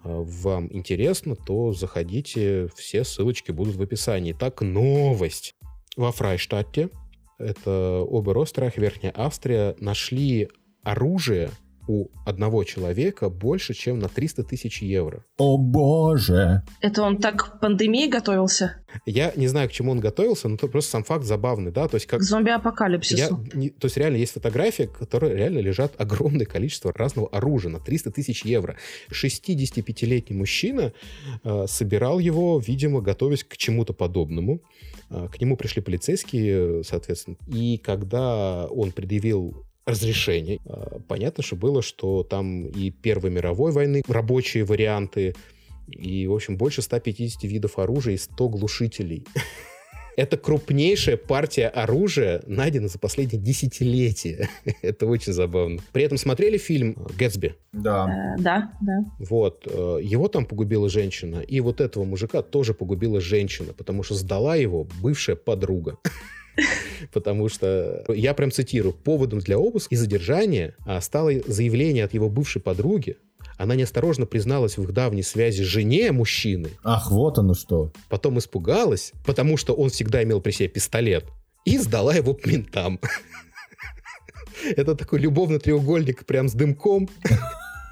вам 0.04 0.68
интересно, 0.70 1.34
то 1.34 1.72
заходите, 1.72 2.68
все 2.76 3.04
ссылочки 3.04 3.50
будут 3.50 3.76
в 3.76 3.82
описании. 3.82 4.32
Так, 4.32 4.60
новость. 4.60 5.54
Во 5.96 6.12
Фрайштадте, 6.12 6.90
это 7.38 8.04
Оберострах, 8.08 8.76
Верхняя 8.76 9.12
Австрия, 9.16 9.74
нашли 9.78 10.48
оружие, 10.82 11.50
у 11.86 12.08
одного 12.24 12.64
человека 12.64 13.28
больше, 13.28 13.74
чем 13.74 13.98
на 13.98 14.08
300 14.08 14.44
тысяч 14.44 14.82
евро. 14.82 15.24
О 15.38 15.58
боже! 15.58 16.62
Это 16.80 17.02
он 17.02 17.18
так 17.18 17.36
к 17.36 17.60
пандемии 17.60 18.08
готовился? 18.08 18.76
Я 19.06 19.32
не 19.36 19.48
знаю, 19.48 19.68
к 19.68 19.72
чему 19.72 19.92
он 19.92 20.00
готовился, 20.00 20.48
но 20.48 20.54
это 20.54 20.68
просто 20.68 20.92
сам 20.92 21.04
факт 21.04 21.24
забавный, 21.24 21.72
да, 21.72 21.88
то 21.88 21.96
есть 21.96 22.06
как... 22.06 22.20
К 22.20 22.22
зомби-апокалипсису. 22.22 23.44
Я, 23.54 23.70
то 23.70 23.86
есть 23.86 23.96
реально 23.96 24.16
есть 24.16 24.32
фотографии, 24.32 24.84
которые 24.84 25.36
реально 25.36 25.58
лежат 25.58 25.94
огромное 25.98 26.46
количество 26.46 26.92
разного 26.92 27.28
оружия 27.28 27.70
на 27.70 27.80
300 27.80 28.10
тысяч 28.12 28.44
евро. 28.44 28.76
65-летний 29.10 30.36
мужчина 30.36 30.92
э, 31.42 31.66
собирал 31.68 32.18
его, 32.18 32.58
видимо, 32.58 33.00
готовясь 33.00 33.44
к 33.44 33.56
чему-то 33.56 33.92
подобному. 33.92 34.60
Э, 35.10 35.28
к 35.32 35.40
нему 35.40 35.56
пришли 35.56 35.82
полицейские, 35.82 36.84
соответственно, 36.84 37.36
и 37.46 37.78
когда 37.78 38.66
он 38.66 38.92
предъявил 38.92 39.64
разрешений. 39.86 40.60
А, 40.66 41.00
понятно, 41.06 41.42
что 41.42 41.56
было, 41.56 41.82
что 41.82 42.22
там 42.22 42.66
и 42.66 42.90
Первой 42.90 43.30
мировой 43.30 43.72
войны 43.72 44.02
рабочие 44.08 44.64
варианты, 44.64 45.34
и, 45.88 46.26
в 46.26 46.32
общем, 46.32 46.56
больше 46.56 46.82
150 46.82 47.44
видов 47.44 47.78
оружия 47.78 48.14
и 48.14 48.18
100 48.18 48.48
глушителей. 48.48 49.24
Это 50.16 50.36
крупнейшая 50.36 51.16
партия 51.16 51.66
оружия, 51.66 52.40
найдена 52.46 52.86
за 52.86 52.98
последние 52.98 53.42
десятилетия. 53.42 54.48
Это 54.82 55.06
очень 55.06 55.32
забавно. 55.32 55.80
При 55.92 56.04
этом 56.04 56.18
смотрели 56.18 56.56
фильм 56.56 56.96
«Гэтсби»? 57.18 57.56
Да. 57.72 58.36
Э, 58.38 58.40
да, 58.40 58.72
да. 58.80 59.04
Вот. 59.18 59.66
Э, 59.66 59.98
его 60.00 60.28
там 60.28 60.46
погубила 60.46 60.88
женщина, 60.88 61.40
и 61.40 61.60
вот 61.60 61.80
этого 61.80 62.04
мужика 62.04 62.42
тоже 62.42 62.74
погубила 62.74 63.20
женщина, 63.20 63.72
потому 63.72 64.04
что 64.04 64.14
сдала 64.14 64.54
его 64.54 64.86
бывшая 65.02 65.36
подруга. 65.36 65.98
Потому 67.12 67.48
что, 67.48 68.04
я 68.08 68.34
прям 68.34 68.50
цитирую, 68.50 68.92
поводом 68.92 69.40
для 69.40 69.58
обыска 69.58 69.94
и 69.94 69.96
задержания 69.96 70.74
а, 70.86 71.00
стало 71.00 71.32
заявление 71.46 72.04
от 72.04 72.14
его 72.14 72.28
бывшей 72.28 72.62
подруги, 72.62 73.16
она 73.56 73.74
неосторожно 73.74 74.26
призналась 74.26 74.76
в 74.76 74.82
их 74.82 74.92
давней 74.92 75.22
связи 75.22 75.62
жене 75.62 76.10
мужчины. 76.12 76.70
Ах, 76.82 77.10
вот 77.10 77.38
оно 77.38 77.54
что. 77.54 77.92
Потом 78.08 78.38
испугалась, 78.38 79.12
потому 79.24 79.56
что 79.56 79.74
он 79.74 79.90
всегда 79.90 80.22
имел 80.22 80.40
при 80.40 80.50
себе 80.50 80.68
пистолет, 80.68 81.24
и 81.64 81.78
сдала 81.78 82.14
его 82.14 82.38
ментам. 82.44 82.98
Это 84.76 84.94
такой 84.94 85.20
любовный 85.20 85.58
треугольник 85.58 86.24
прям 86.26 86.48
с 86.48 86.52
дымком. 86.52 87.08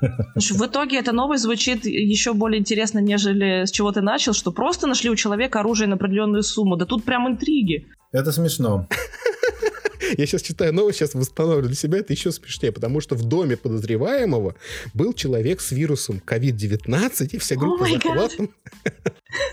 В 0.00 0.66
итоге 0.66 0.98
эта 0.98 1.12
новость 1.12 1.44
звучит 1.44 1.84
еще 1.84 2.32
более 2.32 2.58
интересно, 2.58 2.98
нежели 2.98 3.66
с 3.66 3.70
чего 3.70 3.92
ты 3.92 4.00
начал, 4.00 4.32
что 4.32 4.50
просто 4.50 4.88
нашли 4.88 5.10
у 5.10 5.16
человека 5.16 5.60
оружие 5.60 5.86
на 5.86 5.94
определенную 5.94 6.42
сумму. 6.42 6.76
Да 6.76 6.86
тут 6.86 7.04
прям 7.04 7.28
интриги. 7.28 7.86
Это 8.12 8.30
смешно. 8.30 8.86
Я 10.18 10.26
сейчас 10.26 10.42
читаю 10.42 10.74
новость, 10.74 10.98
сейчас 10.98 11.14
восстанавливаю 11.14 11.68
для 11.68 11.74
себя, 11.74 11.98
это 11.98 12.12
еще 12.12 12.32
смешнее, 12.32 12.70
потому 12.72 13.00
что 13.00 13.14
в 13.14 13.22
доме 13.22 13.56
подозреваемого 13.56 14.54
был 14.92 15.14
человек 15.14 15.62
с 15.62 15.72
вирусом 15.72 16.20
COVID-19, 16.24 17.28
и 17.32 17.38
вся 17.38 17.56
группа 17.56 17.84
oh 17.84 17.92
захватом 17.94 18.54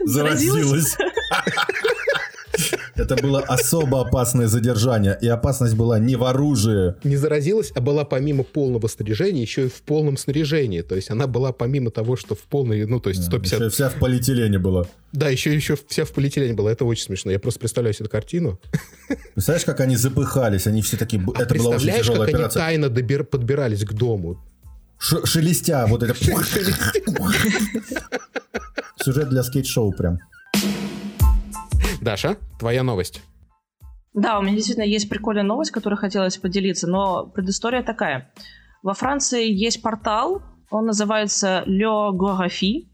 заразилась. 0.03 0.97
Это 2.95 3.15
было 3.15 3.39
особо 3.41 4.01
опасное 4.01 4.47
задержание, 4.47 5.17
и 5.21 5.27
опасность 5.27 5.75
была 5.75 5.99
не 5.99 6.15
в 6.15 6.23
оружии. 6.23 6.95
Не 7.03 7.15
заразилась, 7.15 7.71
а 7.75 7.81
была 7.81 8.05
помимо 8.05 8.43
полного 8.43 8.87
снаряжения, 8.87 9.41
еще 9.41 9.65
и 9.65 9.69
в 9.69 9.81
полном 9.81 10.17
снаряжении. 10.17 10.81
То 10.81 10.95
есть 10.95 11.09
она 11.09 11.27
была 11.27 11.51
помимо 11.51 11.91
того, 11.91 12.15
что 12.15 12.35
в 12.35 12.41
полной, 12.41 12.85
ну, 12.85 12.99
то 12.99 13.09
есть 13.09 13.23
150... 13.23 13.59
Еще 13.59 13.69
вся 13.69 13.89
в 13.89 13.95
полиэтилене 13.95 14.59
была. 14.59 14.85
Да, 15.11 15.29
еще, 15.29 15.53
еще 15.55 15.77
вся 15.87 16.05
в 16.05 16.11
полиэтилене 16.11 16.53
была. 16.53 16.71
Это 16.71 16.85
очень 16.85 17.03
смешно. 17.03 17.31
Я 17.31 17.39
просто 17.39 17.59
представляю 17.59 17.93
себе 17.93 18.05
эту 18.05 18.11
картину. 18.11 18.59
Представляешь, 19.33 19.65
как 19.65 19.79
они 19.79 19.95
запыхались? 19.95 20.67
Они 20.67 20.81
все 20.81 20.97
такие... 20.97 21.21
А 21.35 21.41
это 21.41 21.55
была 21.55 21.75
очень 21.75 21.91
тяжелая 21.91 22.25
как 22.27 22.35
операция. 22.35 22.63
они 22.63 22.75
тайно 22.75 22.89
добир... 22.89 23.23
подбирались 23.23 23.83
к 23.83 23.93
дому? 23.93 24.37
Ш 24.99 25.25
шелестя, 25.25 25.87
вот 25.87 26.03
это... 26.03 26.13
Сюжет 28.97 29.29
для 29.29 29.43
скейт-шоу 29.43 29.93
прям. 29.93 30.19
Даша, 32.01 32.37
твоя 32.59 32.83
новость. 32.83 33.21
Да, 34.13 34.39
у 34.39 34.41
меня 34.41 34.55
действительно 34.55 34.85
есть 34.85 35.09
прикольная 35.09 35.43
новость, 35.43 35.71
которой 35.71 35.95
хотелось 35.95 36.37
поделиться, 36.37 36.87
но 36.87 37.25
предыстория 37.27 37.83
такая. 37.83 38.31
Во 38.81 38.93
Франции 38.93 39.51
есть 39.51 39.81
портал, 39.81 40.41
он 40.71 40.85
называется 40.85 41.63
Le 41.67 42.11
Gorafi. 42.11 42.87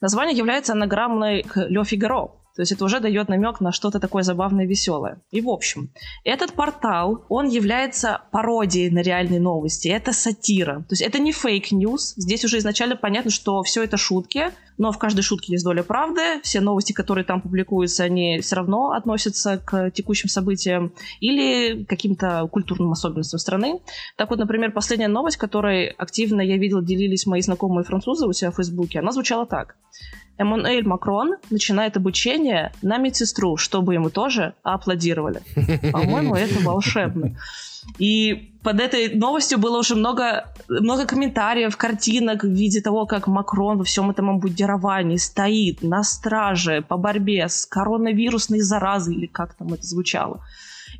Название 0.00 0.36
является 0.36 0.72
анаграммой 0.72 1.42
к 1.42 1.58
Le 1.58 1.82
Figaro. 1.82 2.30
То 2.54 2.62
есть 2.62 2.70
это 2.70 2.84
уже 2.84 3.00
дает 3.00 3.28
намек 3.28 3.60
на 3.60 3.72
что-то 3.72 3.98
такое 3.98 4.22
забавное 4.22 4.64
веселое. 4.64 5.20
И 5.32 5.40
в 5.40 5.48
общем, 5.48 5.90
этот 6.22 6.52
портал, 6.52 7.24
он 7.28 7.48
является 7.48 8.22
пародией 8.30 8.90
на 8.90 9.00
реальные 9.00 9.40
новости. 9.40 9.88
Это 9.88 10.12
сатира. 10.12 10.80
То 10.82 10.92
есть 10.92 11.02
это 11.02 11.18
не 11.18 11.32
fake 11.32 11.68
news. 11.68 12.14
Здесь 12.16 12.44
уже 12.44 12.58
изначально 12.58 12.94
понятно, 12.94 13.32
что 13.32 13.62
все 13.64 13.82
это 13.82 13.96
шутки, 13.96 14.52
но 14.78 14.92
в 14.92 14.98
каждой 14.98 15.22
шутке 15.22 15.52
есть 15.52 15.64
доля 15.64 15.82
правды. 15.82 16.40
Все 16.42 16.60
новости, 16.60 16.92
которые 16.92 17.24
там 17.24 17.40
публикуются, 17.40 18.04
они 18.04 18.40
все 18.40 18.56
равно 18.56 18.92
относятся 18.92 19.58
к 19.58 19.90
текущим 19.90 20.28
событиям 20.28 20.92
или 21.20 21.84
каким-то 21.84 22.48
культурным 22.50 22.92
особенностям 22.92 23.38
страны. 23.38 23.80
Так 24.16 24.30
вот, 24.30 24.38
например, 24.38 24.72
последняя 24.72 25.08
новость, 25.08 25.36
которой 25.36 25.86
активно 25.86 26.40
я 26.40 26.56
видел, 26.56 26.82
делились 26.82 27.26
мои 27.26 27.40
знакомые 27.40 27.84
французы 27.84 28.26
у 28.26 28.32
себя 28.32 28.50
в 28.50 28.56
Фейсбуке, 28.56 29.00
она 29.00 29.12
звучала 29.12 29.46
так. 29.46 29.76
Эммануэль 30.36 30.84
Макрон 30.84 31.36
начинает 31.50 31.96
обучение 31.96 32.72
на 32.82 32.98
медсестру, 32.98 33.56
чтобы 33.56 33.94
ему 33.94 34.10
тоже 34.10 34.54
аплодировали. 34.62 35.42
По-моему, 35.92 36.34
это 36.34 36.58
волшебно. 36.60 37.36
И 37.98 38.54
под 38.62 38.80
этой 38.80 39.14
новостью 39.14 39.58
было 39.58 39.78
уже 39.78 39.94
много, 39.94 40.52
много 40.68 41.06
комментариев, 41.06 41.76
картинок 41.76 42.42
в 42.42 42.48
виде 42.48 42.80
того, 42.80 43.06
как 43.06 43.26
Макрон 43.26 43.78
во 43.78 43.84
всем 43.84 44.10
этом 44.10 44.30
обмундировании 44.30 45.16
стоит 45.16 45.82
на 45.82 46.02
страже 46.02 46.82
по 46.82 46.96
борьбе 46.96 47.48
с 47.48 47.66
коронавирусной 47.66 48.60
заразой, 48.60 49.14
или 49.14 49.26
как 49.26 49.54
там 49.54 49.74
это 49.74 49.82
звучало. 49.82 50.40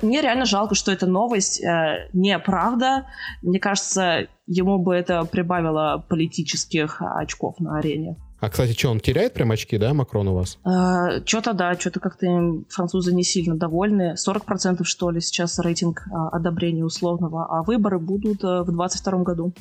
Мне 0.01 0.21
реально 0.21 0.45
жалко, 0.45 0.75
что 0.75 0.91
эта 0.91 1.05
новость 1.07 1.63
э, 1.63 2.09
неправда. 2.13 3.07
Мне 3.41 3.59
кажется, 3.59 4.27
ему 4.45 4.77
бы 4.77 4.93
это 4.93 5.23
прибавило 5.25 6.05
политических 6.07 7.01
очков 7.01 7.59
на 7.59 7.77
арене. 7.77 8.17
А, 8.39 8.49
кстати, 8.49 8.77
что, 8.77 8.89
он 8.89 8.99
теряет 8.99 9.33
прям 9.33 9.51
очки, 9.51 9.77
да, 9.77 9.93
Макрон 9.93 10.27
у 10.27 10.35
вас? 10.35 10.57
А, 10.63 11.25
что-то 11.25 11.53
да, 11.53 11.73
что-то 11.75 11.99
как-то 11.99 12.27
французы 12.69 13.13
не 13.13 13.23
сильно 13.23 13.55
довольны. 13.55 14.15
40% 14.15 14.83
что 14.83 15.09
ли 15.09 15.21
сейчас 15.21 15.57
рейтинг 15.59 16.07
а, 16.11 16.29
одобрения 16.29 16.83
условного, 16.83 17.47
а 17.49 17.63
выборы 17.63 17.99
будут 17.99 18.43
а, 18.43 18.63
в 18.63 18.71
2022 18.71 19.23
году. 19.23 19.53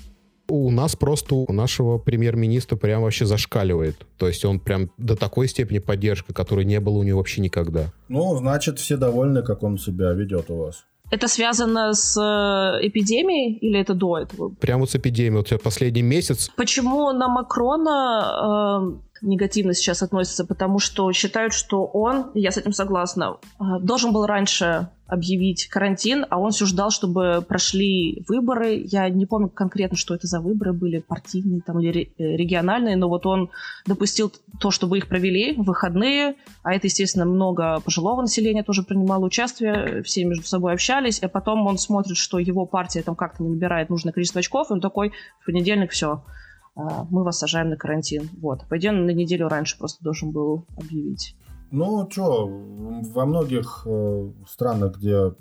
У 0.49 0.71
нас 0.71 0.95
просто 0.95 1.37
у 1.37 1.51
нашего 1.51 1.97
премьер-министра 1.97 2.77
прям 2.77 3.03
вообще 3.03 3.25
зашкаливает. 3.25 4.07
То 4.19 4.29
есть 4.29 4.45
он 4.45 4.61
прям 4.61 4.91
до 4.99 5.17
такой 5.17 5.49
степени 5.49 5.79
поддержка, 5.79 6.35
которой 6.35 6.67
не 6.67 6.81
было 6.81 6.99
у 6.99 7.03
него 7.03 7.19
вообще 7.19 7.41
никогда. 7.41 7.87
Ну, 8.09 8.37
значит, 8.37 8.79
все 8.79 8.99
довольны, 8.99 9.43
как 9.43 9.63
он 9.63 9.79
себя 9.79 10.13
ведет 10.13 10.51
у 10.51 10.57
вас. 10.57 10.85
Это 11.11 11.29
связано 11.29 11.93
с 11.93 12.17
э, 12.17 12.87
эпидемией 12.87 13.59
или 13.59 13.79
это 13.79 13.95
до 13.95 14.19
этого? 14.19 14.49
Прямо 14.61 14.81
вот 14.81 14.91
с 14.91 14.97
эпидемией. 14.97 15.45
Вот 15.49 15.63
последний 15.63 16.03
месяц. 16.03 16.51
Почему 16.57 17.13
на 17.13 17.29
Макрона 17.29 18.97
э, 18.97 19.14
негативно 19.25 19.75
сейчас 19.75 20.03
относятся? 20.03 20.45
Потому 20.45 20.79
что 20.79 21.11
считают, 21.13 21.53
что 21.53 21.85
он, 21.85 22.31
я 22.35 22.51
с 22.51 22.57
этим 22.57 22.73
согласна, 22.73 23.39
э, 23.59 23.65
должен 23.81 24.13
был 24.13 24.27
раньше 24.27 24.89
объявить 25.07 25.69
карантин, 25.69 26.25
а 26.31 26.39
он 26.39 26.53
все 26.53 26.65
ждал, 26.67 26.91
чтобы 26.91 27.45
прошли 27.47 28.25
выборы. 28.27 28.83
Я 28.85 29.09
не 29.09 29.27
помню 29.27 29.49
конкретно, 29.49 29.97
что 29.97 30.15
это 30.15 30.27
за 30.27 30.41
выборы 30.41 30.73
были, 30.73 31.01
партийные 31.01 31.61
там 31.61 31.81
или 31.81 32.13
э, 32.17 32.37
региональные, 32.37 32.97
но 32.97 33.09
вот 33.09 33.27
он 33.27 33.51
допустил 33.87 34.33
то, 34.61 34.71
чтобы 34.71 34.99
их 34.99 35.09
провели 35.09 35.55
в 35.55 35.65
выходные, 35.65 36.37
а 36.63 36.75
это, 36.75 36.87
естественно, 36.87 37.27
много 37.27 37.81
пожилого 37.81 38.23
населения 38.23 38.63
тоже 38.63 38.83
принимало 38.83 39.27
участие, 39.27 40.03
все 40.03 40.25
между 40.25 40.47
собой 40.47 40.73
общались, 40.73 41.19
а 41.21 41.29
потом 41.29 41.67
он 41.67 41.77
смотрит, 41.79 42.17
что 42.17 42.39
его 42.39 42.65
партия 42.65 43.03
там 43.03 43.15
как-то 43.15 43.43
не 43.43 43.51
набирает 43.51 43.91
нужное 43.91 44.13
количество 44.13 44.39
очков, 44.39 44.71
и 44.71 44.73
он 44.73 44.81
такой, 44.81 45.13
в 45.41 45.47
понедельник 45.47 45.91
все, 45.91 46.23
мы 46.77 47.23
вас 47.25 47.39
сажаем 47.39 47.71
на 47.71 47.77
карантин. 47.77 48.29
Вот. 48.41 48.67
Пойдем 48.69 49.07
на 49.07 49.11
неделю 49.11 49.49
раньше 49.49 49.79
просто 49.79 50.03
должен 50.03 50.33
был 50.33 50.67
объявить. 50.77 51.37
Ну, 51.71 52.09
что, 52.11 52.47
во 52.47 53.27
многих 53.27 53.83
э, 53.87 54.31
странах, 54.49 54.97
где 54.99 55.33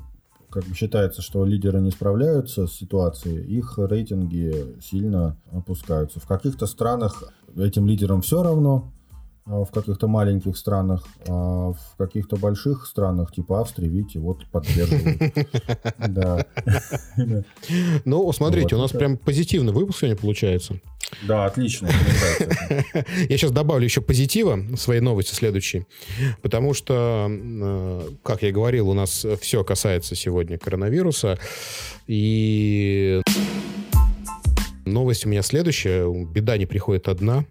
как 0.50 0.66
бы 0.66 0.75
считается, 0.75 1.24
что 1.24 1.46
лидеры 1.46 1.82
не 1.82 1.90
справляются 1.90 2.68
с 2.68 2.74
ситуацией, 2.74 3.44
их 3.44 3.74
рейтинги 3.78 4.80
сильно 4.82 5.36
опускаются. 5.52 6.20
В 6.20 6.28
каких-то 6.28 6.68
странах 6.68 7.24
этим 7.56 7.88
лидерам 7.88 8.22
все 8.22 8.44
равно, 8.44 8.92
а 9.02 9.02
в 9.45 9.67
каких-то 9.71 10.07
маленьких 10.07 10.55
странах, 10.55 11.05
а 11.27 11.73
в 11.73 11.97
каких-то 11.97 12.38
больших 12.38 12.85
странах, 12.85 13.33
типа 13.33 13.59
Австрии, 13.59 13.89
видите, 13.89 14.19
вот 14.19 14.45
поддерживают. 14.47 15.21
Да. 16.07 16.45
Ну, 18.05 18.31
смотрите, 18.31 18.75
у 18.75 18.79
нас 18.79 18.91
прям 18.91 19.17
позитивный 19.17 19.73
выпуск 19.73 20.00
сегодня 20.00 20.17
получается. 20.17 20.79
Да, 21.27 21.45
отлично. 21.45 21.89
Я 23.29 23.38
сейчас 23.38 23.51
добавлю 23.51 23.84
еще 23.84 24.01
позитива 24.01 24.60
своей 24.77 25.01
новости 25.01 25.34
следующей, 25.34 25.86
потому 26.41 26.73
что, 26.73 27.27
э, 27.29 28.10
как 28.23 28.41
я 28.41 28.51
говорил, 28.51 28.89
у 28.89 28.93
нас 28.93 29.25
все 29.41 29.63
касается 29.63 30.15
сегодня 30.15 30.58
коронавируса, 30.58 31.38
и 32.08 33.21
новость 34.86 35.25
у 35.25 35.29
меня 35.29 35.41
следующая. 35.41 36.12
Беда 36.25 36.58
не 36.58 36.65
приходит 36.65 37.08
одна. 37.08 37.45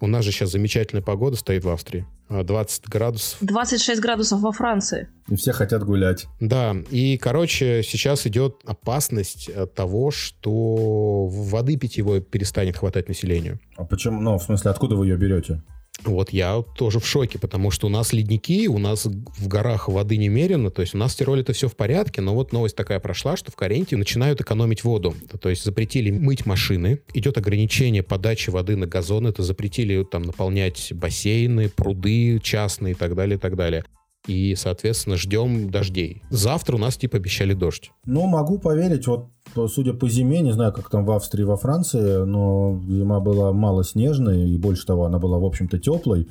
У 0.00 0.06
нас 0.06 0.24
же 0.24 0.32
сейчас 0.32 0.52
замечательная 0.52 1.02
погода 1.02 1.36
стоит 1.36 1.64
в 1.64 1.68
Австрии. 1.68 2.06
20 2.28 2.82
а, 2.84 2.90
градусов. 2.90 3.38
26 3.40 4.00
градусов 4.00 4.40
во 4.40 4.52
Франции. 4.52 5.08
И 5.28 5.36
все 5.36 5.52
хотят 5.52 5.82
гулять. 5.84 6.26
Да, 6.40 6.76
и, 6.90 7.16
короче, 7.16 7.82
сейчас 7.82 8.26
идет 8.26 8.60
опасность 8.66 9.50
того, 9.74 10.10
что 10.10 11.26
воды 11.26 11.76
питьевой 11.76 12.20
перестанет 12.20 12.76
хватать 12.76 13.08
населению. 13.08 13.58
А 13.76 13.84
почему? 13.84 14.20
Ну, 14.20 14.38
в 14.38 14.42
смысле, 14.42 14.70
откуда 14.70 14.94
вы 14.94 15.06
ее 15.06 15.16
берете? 15.16 15.62
Вот 16.04 16.30
я 16.30 16.62
тоже 16.76 17.00
в 17.00 17.06
шоке, 17.06 17.38
потому 17.38 17.70
что 17.70 17.86
у 17.86 17.90
нас 17.90 18.12
ледники, 18.12 18.68
у 18.68 18.78
нас 18.78 19.04
в 19.06 19.48
горах 19.48 19.88
воды 19.88 20.16
немерено, 20.16 20.70
то 20.70 20.82
есть 20.82 20.94
у 20.94 20.98
нас 20.98 21.14
в 21.14 21.16
Тироле 21.16 21.42
это 21.42 21.52
все 21.52 21.68
в 21.68 21.76
порядке, 21.76 22.20
но 22.20 22.34
вот 22.34 22.52
новость 22.52 22.76
такая 22.76 23.00
прошла, 23.00 23.36
что 23.36 23.50
в 23.50 23.56
Каренте 23.56 23.96
начинают 23.96 24.40
экономить 24.40 24.84
воду. 24.84 25.14
То 25.40 25.48
есть 25.48 25.64
запретили 25.64 26.10
мыть 26.10 26.46
машины, 26.46 27.00
идет 27.14 27.36
ограничение 27.36 28.02
подачи 28.02 28.50
воды 28.50 28.76
на 28.76 28.86
газон, 28.86 29.26
это 29.26 29.42
запретили 29.42 30.04
там 30.04 30.22
наполнять 30.22 30.92
бассейны, 30.92 31.68
пруды 31.68 32.38
частные 32.42 32.92
и 32.92 32.96
так 32.96 33.14
далее, 33.14 33.36
и 33.36 33.40
так 33.40 33.56
далее 33.56 33.84
и, 34.28 34.54
соответственно, 34.54 35.16
ждем 35.16 35.70
дождей. 35.70 36.22
Завтра 36.30 36.76
у 36.76 36.78
нас, 36.78 36.96
типа, 36.96 37.16
обещали 37.16 37.54
дождь. 37.54 37.90
Ну, 38.04 38.26
могу 38.26 38.58
поверить, 38.58 39.06
вот, 39.06 39.28
судя 39.72 39.94
по 39.94 40.08
зиме, 40.08 40.40
не 40.40 40.52
знаю, 40.52 40.72
как 40.72 40.90
там 40.90 41.04
в 41.04 41.10
Австрии, 41.10 41.44
во 41.44 41.56
Франции, 41.56 42.24
но 42.24 42.80
зима 42.86 43.20
была 43.20 43.52
мало 43.52 43.82
снежная, 43.82 44.44
и 44.46 44.58
больше 44.58 44.86
того, 44.86 45.06
она 45.06 45.18
была, 45.18 45.38
в 45.38 45.44
общем-то, 45.44 45.78
теплой. 45.78 46.28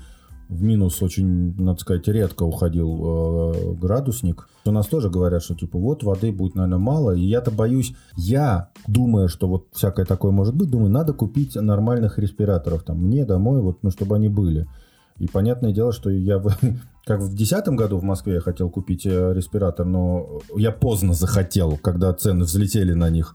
В 0.47 0.63
минус 0.63 1.01
очень, 1.01 1.61
надо 1.61 1.79
сказать, 1.79 2.07
редко 2.07 2.43
уходил 2.43 3.51
э, 3.51 3.73
градусник. 3.73 4.47
У 4.63 4.71
нас 4.71 4.87
тоже 4.87 5.09
говорят, 5.09 5.43
что 5.43 5.55
типа 5.55 5.77
вот 5.77 6.03
воды 6.03 6.31
будет, 6.31 6.55
наверное, 6.55 6.77
мало. 6.77 7.11
И 7.11 7.19
я-то 7.19 7.51
боюсь, 7.51 7.93
я 8.15 8.69
думаю, 8.87 9.27
что 9.27 9.49
вот 9.49 9.65
всякое 9.73 10.05
такое 10.05 10.31
может 10.31 10.55
быть, 10.55 10.69
думаю, 10.69 10.89
надо 10.89 11.11
купить 11.11 11.55
нормальных 11.55 12.17
респираторов 12.17 12.83
там 12.83 13.03
мне 13.03 13.25
домой, 13.25 13.61
вот, 13.61 13.83
ну, 13.83 13.91
чтобы 13.91 14.15
они 14.15 14.29
были. 14.29 14.69
И 15.17 15.27
понятное 15.27 15.73
дело, 15.73 15.91
что 15.91 16.09
я 16.09 16.41
как 17.07 17.21
в 17.21 17.29
2010 17.29 17.69
году 17.69 17.97
в 17.97 18.03
Москве 18.03 18.35
я 18.35 18.41
хотел 18.41 18.69
купить 18.69 19.05
э, 19.05 19.33
респиратор, 19.33 19.85
но 19.85 20.41
я 20.55 20.73
поздно 20.73 21.13
захотел, 21.13 21.77
когда 21.77 22.13
цены 22.13 22.43
взлетели 22.43 22.91
на 22.91 23.09
них. 23.09 23.33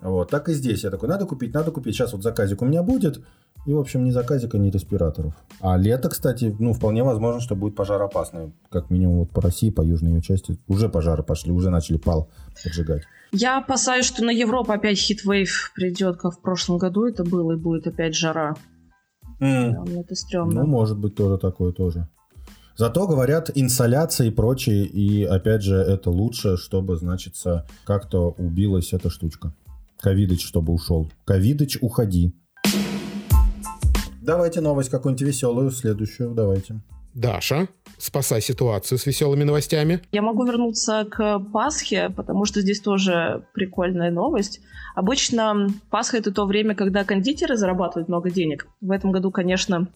Вот, 0.00 0.30
так 0.30 0.48
и 0.48 0.54
здесь. 0.54 0.84
Я 0.84 0.90
такой, 0.90 1.08
надо 1.10 1.26
купить, 1.26 1.52
надо 1.52 1.70
купить. 1.70 1.94
Сейчас 1.94 2.14
вот 2.14 2.22
заказик 2.22 2.62
у 2.62 2.64
меня 2.64 2.82
будет. 2.82 3.22
И, 3.66 3.72
в 3.72 3.78
общем, 3.78 4.04
ни 4.04 4.10
заказика, 4.10 4.58
ни 4.58 4.70
респираторов. 4.70 5.34
А 5.60 5.76
лето, 5.76 6.08
кстати, 6.08 6.54
ну, 6.58 6.72
вполне 6.72 7.02
возможно, 7.04 7.40
что 7.40 7.54
будет 7.54 7.76
пожароопасное. 7.76 8.52
Как 8.70 8.90
минимум 8.90 9.20
вот 9.20 9.30
по 9.30 9.42
России, 9.42 9.70
по 9.70 9.82
южной 9.82 10.12
ее 10.12 10.22
части. 10.22 10.58
Уже 10.66 10.88
пожары 10.88 11.22
пошли, 11.22 11.52
уже 11.52 11.68
начали 11.68 11.98
пал 11.98 12.30
поджигать. 12.62 13.02
Я 13.32 13.58
опасаюсь, 13.58 14.06
что 14.06 14.24
на 14.24 14.30
Европу 14.30 14.72
опять 14.72 14.98
хитвейв 14.98 15.72
придет, 15.74 16.16
как 16.16 16.34
в 16.34 16.40
прошлом 16.40 16.78
году 16.78 17.06
это 17.06 17.22
было, 17.24 17.52
и 17.52 17.56
будет 17.56 17.86
опять 17.86 18.14
жара. 18.14 18.54
Mm. 19.40 20.00
Это 20.00 20.14
стрёмно. 20.14 20.62
Ну, 20.62 20.66
может 20.66 20.98
быть, 20.98 21.14
тоже 21.14 21.38
такое 21.38 21.72
тоже. 21.72 22.08
Зато 22.76 23.06
говорят 23.06 23.50
инсоляция 23.54 24.26
и 24.26 24.30
прочее, 24.30 24.84
и 24.84 25.22
опять 25.22 25.62
же 25.62 25.76
это 25.76 26.10
лучше, 26.10 26.56
чтобы, 26.56 26.96
значится, 26.96 27.66
как-то 27.84 28.34
убилась 28.36 28.92
эта 28.92 29.10
штучка. 29.10 29.52
Ковидыч, 30.00 30.44
чтобы 30.44 30.72
ушел. 30.72 31.08
Ковидыч, 31.24 31.78
уходи. 31.80 32.34
Давайте 34.20 34.60
новость 34.60 34.90
какую-нибудь 34.90 35.22
веселую, 35.22 35.70
следующую, 35.70 36.34
давайте. 36.34 36.80
Даша, 37.14 37.68
спасай 37.96 38.40
ситуацию 38.40 38.98
с 38.98 39.06
веселыми 39.06 39.44
новостями. 39.44 40.00
Я 40.10 40.22
могу 40.22 40.44
вернуться 40.44 41.06
к 41.08 41.38
Пасхе, 41.52 42.10
потому 42.10 42.44
что 42.44 42.60
здесь 42.60 42.80
тоже 42.80 43.46
прикольная 43.54 44.10
новость. 44.10 44.60
Обычно 44.96 45.68
Пасха— 45.90 46.16
это 46.18 46.32
то 46.32 46.44
время, 46.44 46.74
когда 46.74 47.04
кондитеры 47.04 47.56
зарабатывают 47.56 48.08
много 48.08 48.32
денег. 48.32 48.66
В 48.80 48.90
этом 48.90 49.12
году, 49.12 49.30
конечно, 49.30 49.86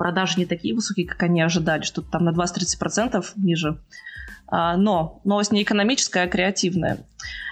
продажи 0.00 0.38
не 0.38 0.46
такие 0.46 0.74
высокие, 0.74 1.06
как 1.06 1.22
они 1.24 1.42
ожидали, 1.42 1.82
что 1.82 2.00
там 2.00 2.24
на 2.24 2.30
20-30% 2.30 3.22
ниже. 3.36 3.78
А, 4.46 4.78
но 4.78 5.20
новость 5.24 5.52
не 5.52 5.62
экономическая, 5.62 6.22
а 6.22 6.26
креативная. 6.26 7.04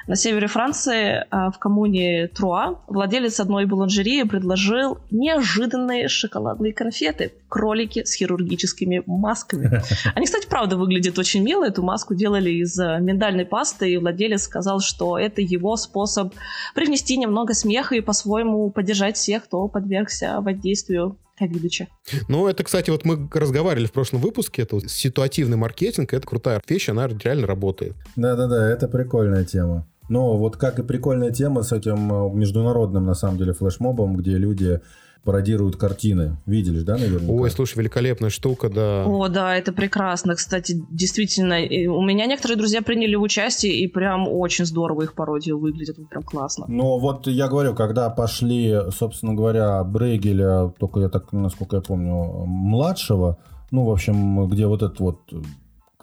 На 0.07 0.17
севере 0.17 0.47
Франции, 0.47 1.27
а, 1.29 1.51
в 1.51 1.59
коммуне 1.59 2.29
Труа, 2.29 2.81
владелец 2.87 3.39
одной 3.39 3.67
буланжерии 3.67 4.23
предложил 4.23 4.97
неожиданные 5.11 6.09
шоколадные 6.09 6.73
конфеты. 6.73 7.35
Кролики 7.51 8.05
с 8.05 8.15
хирургическими 8.15 9.03
масками. 9.05 9.83
Они, 10.15 10.25
кстати, 10.25 10.47
правда 10.49 10.79
выглядят 10.79 11.19
очень 11.19 11.43
мило. 11.43 11.67
Эту 11.67 11.83
маску 11.83 12.15
делали 12.15 12.49
из 12.49 12.79
э, 12.81 12.99
миндальной 12.99 13.45
пасты, 13.45 13.93
и 13.93 13.99
владелец 13.99 14.45
сказал, 14.45 14.81
что 14.81 15.19
это 15.19 15.43
его 15.43 15.77
способ 15.77 16.33
привнести 16.75 17.19
немного 17.19 17.53
смеха 17.53 17.95
и 17.95 18.01
по-своему 18.01 18.71
поддержать 18.71 19.19
всех, 19.19 19.45
кто 19.45 19.69
подвергся 19.69 20.41
воздействию 20.41 21.19
Ковидыча. 21.38 21.87
Ну, 22.29 22.48
это, 22.48 22.64
кстати, 22.64 22.90
вот 22.90 23.05
мы 23.05 23.29
разговаривали 23.33 23.87
в 23.87 23.92
прошлом 23.92 24.20
выпуске, 24.20 24.62
это 24.62 24.87
ситуативный 24.88 25.57
маркетинг, 25.57 26.12
это 26.12 26.27
крутая 26.27 26.61
вещь, 26.68 26.88
она 26.88 27.07
реально 27.07 27.46
работает. 27.46 27.94
Да-да-да, 28.16 28.70
это 28.70 28.88
прикольная 28.88 29.44
тема. 29.44 29.87
Но 30.09 30.38
вот 30.38 30.57
как 30.57 30.79
и 30.79 30.83
прикольная 30.83 31.31
тема 31.31 31.62
с 31.62 31.72
этим 31.72 32.12
э, 32.12 32.35
международным, 32.35 33.05
на 33.05 33.14
самом 33.14 33.38
деле, 33.38 33.53
флешмобом, 33.53 34.16
где 34.16 34.38
люди 34.38 34.81
пародируют 35.29 35.77
картины. 35.77 36.38
Видели, 36.47 36.81
да, 36.81 36.97
наверное? 36.97 37.29
Ой, 37.29 37.51
слушай, 37.51 37.77
великолепная 37.77 38.31
штука, 38.31 38.71
да. 38.71 39.05
О, 39.05 39.29
да, 39.29 39.55
это 39.55 39.75
прекрасно. 39.75 40.35
Кстати, 40.35 40.83
действительно, 40.88 41.57
у 41.95 42.03
меня 42.03 42.25
некоторые 42.25 42.57
друзья 42.57 42.81
приняли 42.81 43.14
участие, 43.14 43.75
и 43.75 43.88
прям 43.88 44.27
очень 44.27 44.64
здорово 44.64 45.03
их 45.03 45.12
пародии 45.12 45.53
выглядят, 45.53 45.97
прям 46.09 46.23
классно. 46.23 46.64
Ну, 46.67 46.99
вот 46.99 47.27
я 47.27 47.47
говорю, 47.47 47.75
когда 47.75 48.09
пошли, 48.09 48.75
собственно 48.91 49.35
говоря, 49.35 49.85
Брейгеля, 49.85 50.73
только 50.79 51.01
я 51.01 51.11
так, 51.11 51.31
насколько 51.35 51.77
я 51.77 51.83
помню, 51.83 52.47
младшего, 52.47 53.37
ну, 53.71 53.85
в 53.85 53.91
общем, 53.91 54.49
где 54.49 54.67
вот 54.67 54.83
этот 54.83 54.99
вот 54.99 55.31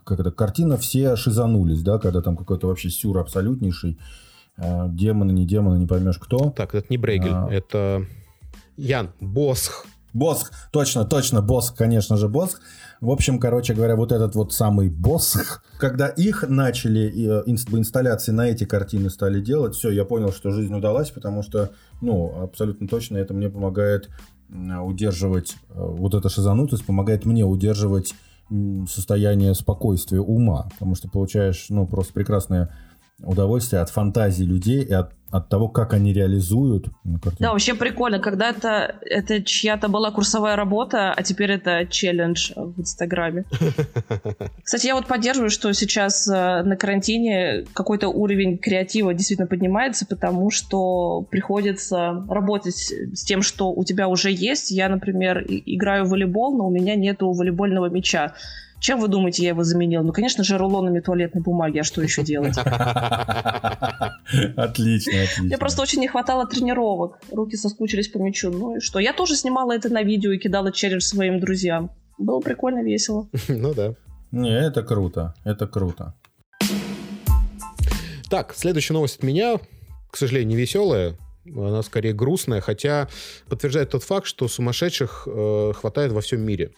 как 0.03 0.19
это, 0.19 0.29
картина 0.29 0.77
все 0.77 1.15
шизанулись, 1.15 1.81
да, 1.81 1.97
когда 1.97 2.21
там 2.21 2.37
какой-то 2.37 2.67
вообще 2.67 2.91
сюр 2.91 3.17
абсолютнейший, 3.17 3.97
э, 4.57 4.85
демоны, 4.89 5.31
не 5.31 5.47
демоны, 5.47 5.79
не 5.79 5.87
поймешь 5.87 6.19
кто. 6.19 6.51
Так, 6.51 6.75
это 6.75 6.85
не 6.91 6.99
Брейгель, 6.99 7.31
а... 7.33 7.49
это 7.51 8.05
Ян, 8.77 9.11
Босх. 9.19 9.85
Босх, 10.13 10.51
точно, 10.71 11.03
точно, 11.03 11.41
Босх, 11.41 11.75
конечно 11.75 12.15
же, 12.15 12.29
Босх. 12.29 12.61
В 13.01 13.09
общем, 13.09 13.37
короче 13.37 13.73
говоря, 13.73 13.97
вот 13.97 14.13
этот 14.13 14.33
вот 14.35 14.53
самый 14.53 14.89
Босх, 14.89 15.63
когда 15.77 16.07
их 16.07 16.45
начали, 16.47 17.41
э, 17.41 17.43
инсталляции 17.45 18.31
на 18.31 18.47
эти 18.47 18.63
картины 18.63 19.09
стали 19.09 19.41
делать, 19.41 19.75
все, 19.75 19.89
я 19.89 20.05
понял, 20.05 20.31
что 20.31 20.51
жизнь 20.51 20.73
удалась, 20.73 21.09
потому 21.09 21.43
что, 21.43 21.71
ну, 22.01 22.43
абсолютно 22.43 22.87
точно 22.87 23.17
это 23.17 23.33
мне 23.33 23.49
помогает 23.49 24.09
удерживать, 24.49 25.55
э, 25.69 25.73
вот 25.75 26.13
эта 26.13 26.29
шизанутость 26.29 26.85
помогает 26.85 27.25
мне 27.25 27.43
удерживать 27.43 28.13
состояние 28.87 29.55
спокойствия 29.55 30.19
ума, 30.19 30.69
потому 30.73 30.95
что 30.95 31.09
получаешь, 31.09 31.65
ну, 31.69 31.87
просто 31.87 32.13
прекрасное 32.13 32.69
удовольствие 33.23 33.81
от 33.81 33.89
фантазии 33.89 34.43
людей 34.43 34.83
и 34.83 34.93
от, 34.93 35.13
от 35.35 35.49
того, 35.49 35.67
как 35.67 35.93
они 35.93 36.13
реализуют. 36.13 36.87
Да, 37.39 37.51
вообще 37.51 37.73
прикольно, 37.73 38.19
когда 38.19 38.49
это, 38.49 38.95
это 39.01 39.43
чья-то 39.43 39.89
была 39.89 40.11
курсовая 40.11 40.55
работа, 40.55 41.11
а 41.11 41.23
теперь 41.23 41.51
это 41.51 41.85
челлендж 41.85 42.51
в 42.55 42.79
Инстаграме. 42.79 43.45
Кстати, 44.63 44.87
я 44.87 44.95
вот 44.95 45.07
поддерживаю, 45.07 45.49
что 45.49 45.73
сейчас 45.73 46.27
э, 46.27 46.63
на 46.63 46.75
карантине 46.77 47.65
какой-то 47.73 48.07
уровень 48.07 48.57
креатива 48.57 49.13
действительно 49.13 49.47
поднимается, 49.47 50.05
потому 50.05 50.51
что 50.51 51.25
приходится 51.29 52.23
работать 52.29 52.75
с 53.13 53.23
тем, 53.23 53.41
что 53.41 53.71
у 53.71 53.83
тебя 53.83 54.07
уже 54.07 54.31
есть. 54.31 54.71
Я, 54.71 54.89
например, 54.89 55.45
играю 55.47 56.05
в 56.05 56.09
волейбол, 56.09 56.57
но 56.57 56.67
у 56.67 56.71
меня 56.71 56.95
нету 56.95 57.31
волейбольного 57.31 57.89
мяча. 57.89 58.33
Чем 58.79 58.99
вы 58.99 59.07
думаете, 59.07 59.43
я 59.43 59.49
его 59.49 59.63
заменил? 59.63 60.03
Ну, 60.03 60.11
конечно 60.11 60.43
же, 60.43 60.57
рулонами 60.57 60.99
туалетной 60.99 61.41
бумаги. 61.41 61.79
А 61.79 61.83
что 61.83 62.01
еще 62.01 62.23
делать? 62.23 62.57
Отлично, 64.55 65.13
отлично. 65.13 65.43
Мне 65.43 65.57
просто 65.57 65.81
очень 65.81 66.01
не 66.01 66.07
хватало 66.07 66.45
тренировок. 66.45 67.19
Руки 67.31 67.55
соскучились 67.55 68.09
по 68.09 68.17
мячу. 68.17 68.51
Ну 68.51 68.77
и 68.77 68.79
что? 68.79 68.99
Я 68.99 69.13
тоже 69.13 69.35
снимала 69.35 69.71
это 69.71 69.89
на 69.89 70.03
видео 70.03 70.31
и 70.31 70.37
кидала 70.37 70.71
челлендж 70.71 71.01
своим 71.01 71.39
друзьям. 71.39 71.91
Было 72.17 72.39
прикольно, 72.39 72.83
весело. 72.83 73.29
Ну 73.47 73.73
да. 73.73 73.95
Не, 74.31 74.51
это 74.51 74.83
круто. 74.83 75.33
Это 75.45 75.67
круто. 75.67 76.13
Так, 78.29 78.53
следующая 78.55 78.93
новость 78.93 79.17
от 79.17 79.23
меня, 79.23 79.59
к 80.11 80.17
сожалению, 80.17 80.49
не 80.49 80.55
веселая, 80.55 81.15
она 81.45 81.83
скорее 81.83 82.13
грустная, 82.13 82.59
хотя 82.59 83.07
подтверждает 83.47 83.91
тот 83.91 84.03
факт, 84.03 84.25
что 84.25 84.47
сумасшедших 84.47 85.27
э, 85.27 85.73
хватает 85.75 86.11
во 86.11 86.21
всем 86.21 86.41
мире. 86.41 86.71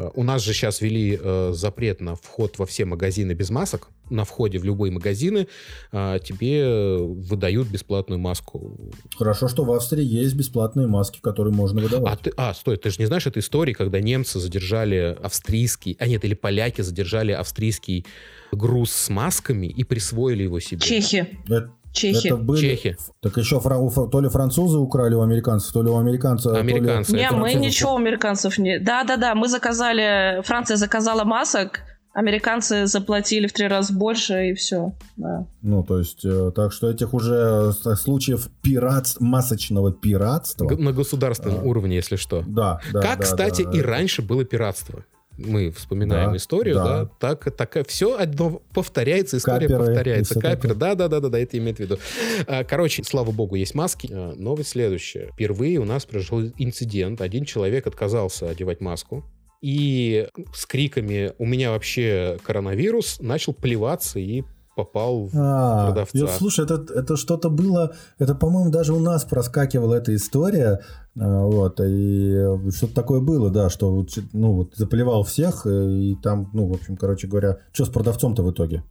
Э, 0.00 0.10
у 0.14 0.22
нас 0.22 0.42
же 0.42 0.52
сейчас 0.52 0.80
ввели 0.80 1.18
э, 1.20 1.52
запрет 1.54 2.00
на 2.00 2.14
вход 2.14 2.58
во 2.58 2.66
все 2.66 2.84
магазины 2.84 3.32
без 3.32 3.50
масок. 3.50 3.88
На 4.08 4.24
входе 4.24 4.58
в 4.58 4.64
любые 4.64 4.90
магазины 4.90 5.46
э, 5.92 6.18
тебе 6.24 6.96
выдают 6.98 7.68
бесплатную 7.68 8.18
маску. 8.18 8.76
Хорошо, 9.16 9.48
что 9.48 9.64
в 9.64 9.72
Австрии 9.72 10.04
есть 10.04 10.34
бесплатные 10.34 10.86
маски, 10.86 11.20
которые 11.20 11.54
можно 11.54 11.80
выдавать. 11.80 12.12
А, 12.12 12.16
ты, 12.16 12.32
а 12.36 12.54
стой, 12.54 12.76
ты 12.76 12.90
же 12.90 12.96
не 12.98 13.06
знаешь 13.06 13.26
этой 13.26 13.40
истории, 13.40 13.72
когда 13.72 14.00
немцы 14.00 14.40
задержали 14.40 15.16
австрийский, 15.22 15.96
а 16.00 16.06
нет, 16.06 16.24
или 16.24 16.34
поляки 16.34 16.82
задержали 16.82 17.32
австрийский 17.32 18.04
груз 18.52 18.90
с 18.90 19.10
масками 19.10 19.66
и 19.66 19.84
присвоили 19.84 20.42
его 20.42 20.58
себе. 20.60 20.80
Чехи. 20.80 21.38
Это, 21.48 21.70
Чехи. 21.92 22.28
Это 22.28 22.36
были... 22.36 22.60
Чехи. 22.60 22.96
Так 23.20 23.36
еще 23.36 23.60
фра... 23.60 23.78
то 24.08 24.20
ли 24.20 24.28
французы 24.28 24.78
украли 24.78 25.14
у 25.14 25.22
американцев, 25.22 25.72
то 25.72 25.82
ли 25.82 25.90
у 25.90 25.96
американцев. 25.96 26.52
Американцы. 26.52 27.12
Ли... 27.12 27.18
Не, 27.18 27.30
мы 27.30 27.54
ничего 27.54 27.94
у 27.94 27.96
американцев 27.96 28.58
не... 28.58 28.78
Да-да-да, 28.78 29.34
мы 29.34 29.48
заказали... 29.48 30.42
Франция 30.42 30.76
заказала 30.76 31.24
масок, 31.24 31.80
американцы 32.12 32.86
заплатили 32.86 33.46
в 33.46 33.52
три 33.52 33.66
раза 33.66 33.92
больше, 33.92 34.50
и 34.50 34.54
все. 34.54 34.92
Да. 35.16 35.46
Ну, 35.62 35.82
то 35.82 35.98
есть, 35.98 36.24
э, 36.24 36.52
так 36.54 36.72
что 36.72 36.90
этих 36.90 37.14
уже 37.14 37.72
э, 37.84 37.94
случаев 37.96 38.48
пират... 38.62 39.16
масочного 39.18 39.92
пиратства... 39.92 40.68
На 40.68 40.92
государственном 40.92 41.60
а... 41.60 41.62
уровне, 41.62 41.96
если 41.96 42.16
что. 42.16 42.42
Да, 42.46 42.80
да. 42.92 43.00
Как, 43.00 43.18
да, 43.18 43.24
кстати, 43.24 43.64
да, 43.64 43.70
и 43.70 43.78
это... 43.78 43.88
раньше 43.88 44.22
было 44.22 44.44
пиратство 44.44 45.04
мы 45.46 45.70
вспоминаем 45.70 46.30
да, 46.30 46.36
историю, 46.36 46.74
да, 46.76 47.04
да 47.04 47.10
так, 47.18 47.56
так, 47.56 47.88
все 47.88 48.16
одно 48.16 48.62
повторяется, 48.72 49.38
история 49.38 49.68
Каперы, 49.68 49.86
повторяется. 49.86 50.40
Капер, 50.40 50.74
да, 50.74 50.94
да, 50.94 51.08
да, 51.08 51.20
да, 51.20 51.28
да, 51.28 51.38
это 51.38 51.58
имеет 51.58 51.78
в 51.78 51.80
виду. 51.80 51.98
А, 52.46 52.64
короче, 52.64 53.02
слава 53.04 53.30
богу, 53.30 53.54
есть 53.54 53.74
маски. 53.74 54.08
А, 54.12 54.34
новость 54.34 54.70
следующая. 54.70 55.30
Впервые 55.32 55.78
у 55.78 55.84
нас 55.84 56.06
произошел 56.06 56.42
инцидент. 56.58 57.20
Один 57.20 57.44
человек 57.44 57.86
отказался 57.86 58.48
одевать 58.48 58.80
маску 58.80 59.24
и 59.60 60.26
с 60.54 60.66
криками 60.66 61.32
«У 61.38 61.44
меня 61.44 61.70
вообще 61.70 62.38
коронавирус» 62.42 63.18
начал 63.20 63.52
плеваться 63.52 64.18
и 64.18 64.42
попал 64.84 65.26
в 65.26 65.32
а, 65.34 65.86
продавца. 65.86 66.18
Я, 66.18 66.26
слушай, 66.28 66.64
это, 66.64 66.84
это 66.94 67.16
что-то 67.16 67.50
было, 67.50 67.94
это, 68.18 68.34
по-моему, 68.34 68.70
даже 68.70 68.94
у 68.94 68.98
нас 68.98 69.24
проскакивала 69.24 69.94
эта 69.94 70.14
история, 70.14 70.80
а, 71.18 71.44
вот, 71.44 71.80
и 71.80 72.70
что-то 72.74 72.94
такое 72.94 73.20
было, 73.20 73.50
да, 73.50 73.68
что, 73.68 74.06
ну, 74.32 74.52
вот, 74.52 74.74
заплевал 74.76 75.24
всех, 75.24 75.66
э, 75.66 75.90
и 75.90 76.16
там, 76.22 76.50
ну, 76.54 76.66
в 76.66 76.72
общем, 76.72 76.96
короче 76.96 77.26
говоря, 77.26 77.58
что 77.72 77.84
с 77.84 77.88
продавцом-то 77.88 78.42
в 78.42 78.50
итоге? 78.50 78.84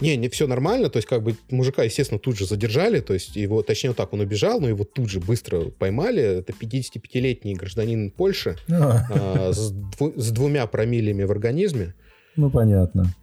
Не, 0.00 0.16
не 0.16 0.28
все 0.28 0.46
нормально, 0.46 0.90
то 0.90 0.98
есть 0.98 1.08
как 1.08 1.22
бы 1.22 1.36
мужика, 1.50 1.82
естественно, 1.82 2.18
тут 2.18 2.36
же 2.36 2.44
задержали, 2.46 3.00
то 3.00 3.14
есть 3.14 3.36
его, 3.36 3.62
точнее, 3.62 3.90
вот 3.90 3.96
так 3.96 4.12
он 4.12 4.20
убежал, 4.20 4.60
но 4.60 4.68
его 4.68 4.84
тут 4.84 5.08
же 5.08 5.20
быстро 5.20 5.70
поймали. 5.70 6.22
Это 6.22 6.52
55-летний 6.52 7.54
гражданин 7.54 8.10
Польши 8.10 8.56
а. 8.68 9.06
А, 9.10 9.52
с, 9.54 9.70
дву, 9.70 10.12
с 10.16 10.30
двумя 10.32 10.66
промилями 10.66 11.24
в 11.24 11.30
организме. 11.30 11.94
Ну, 12.36 12.50
понятно. 12.50 13.14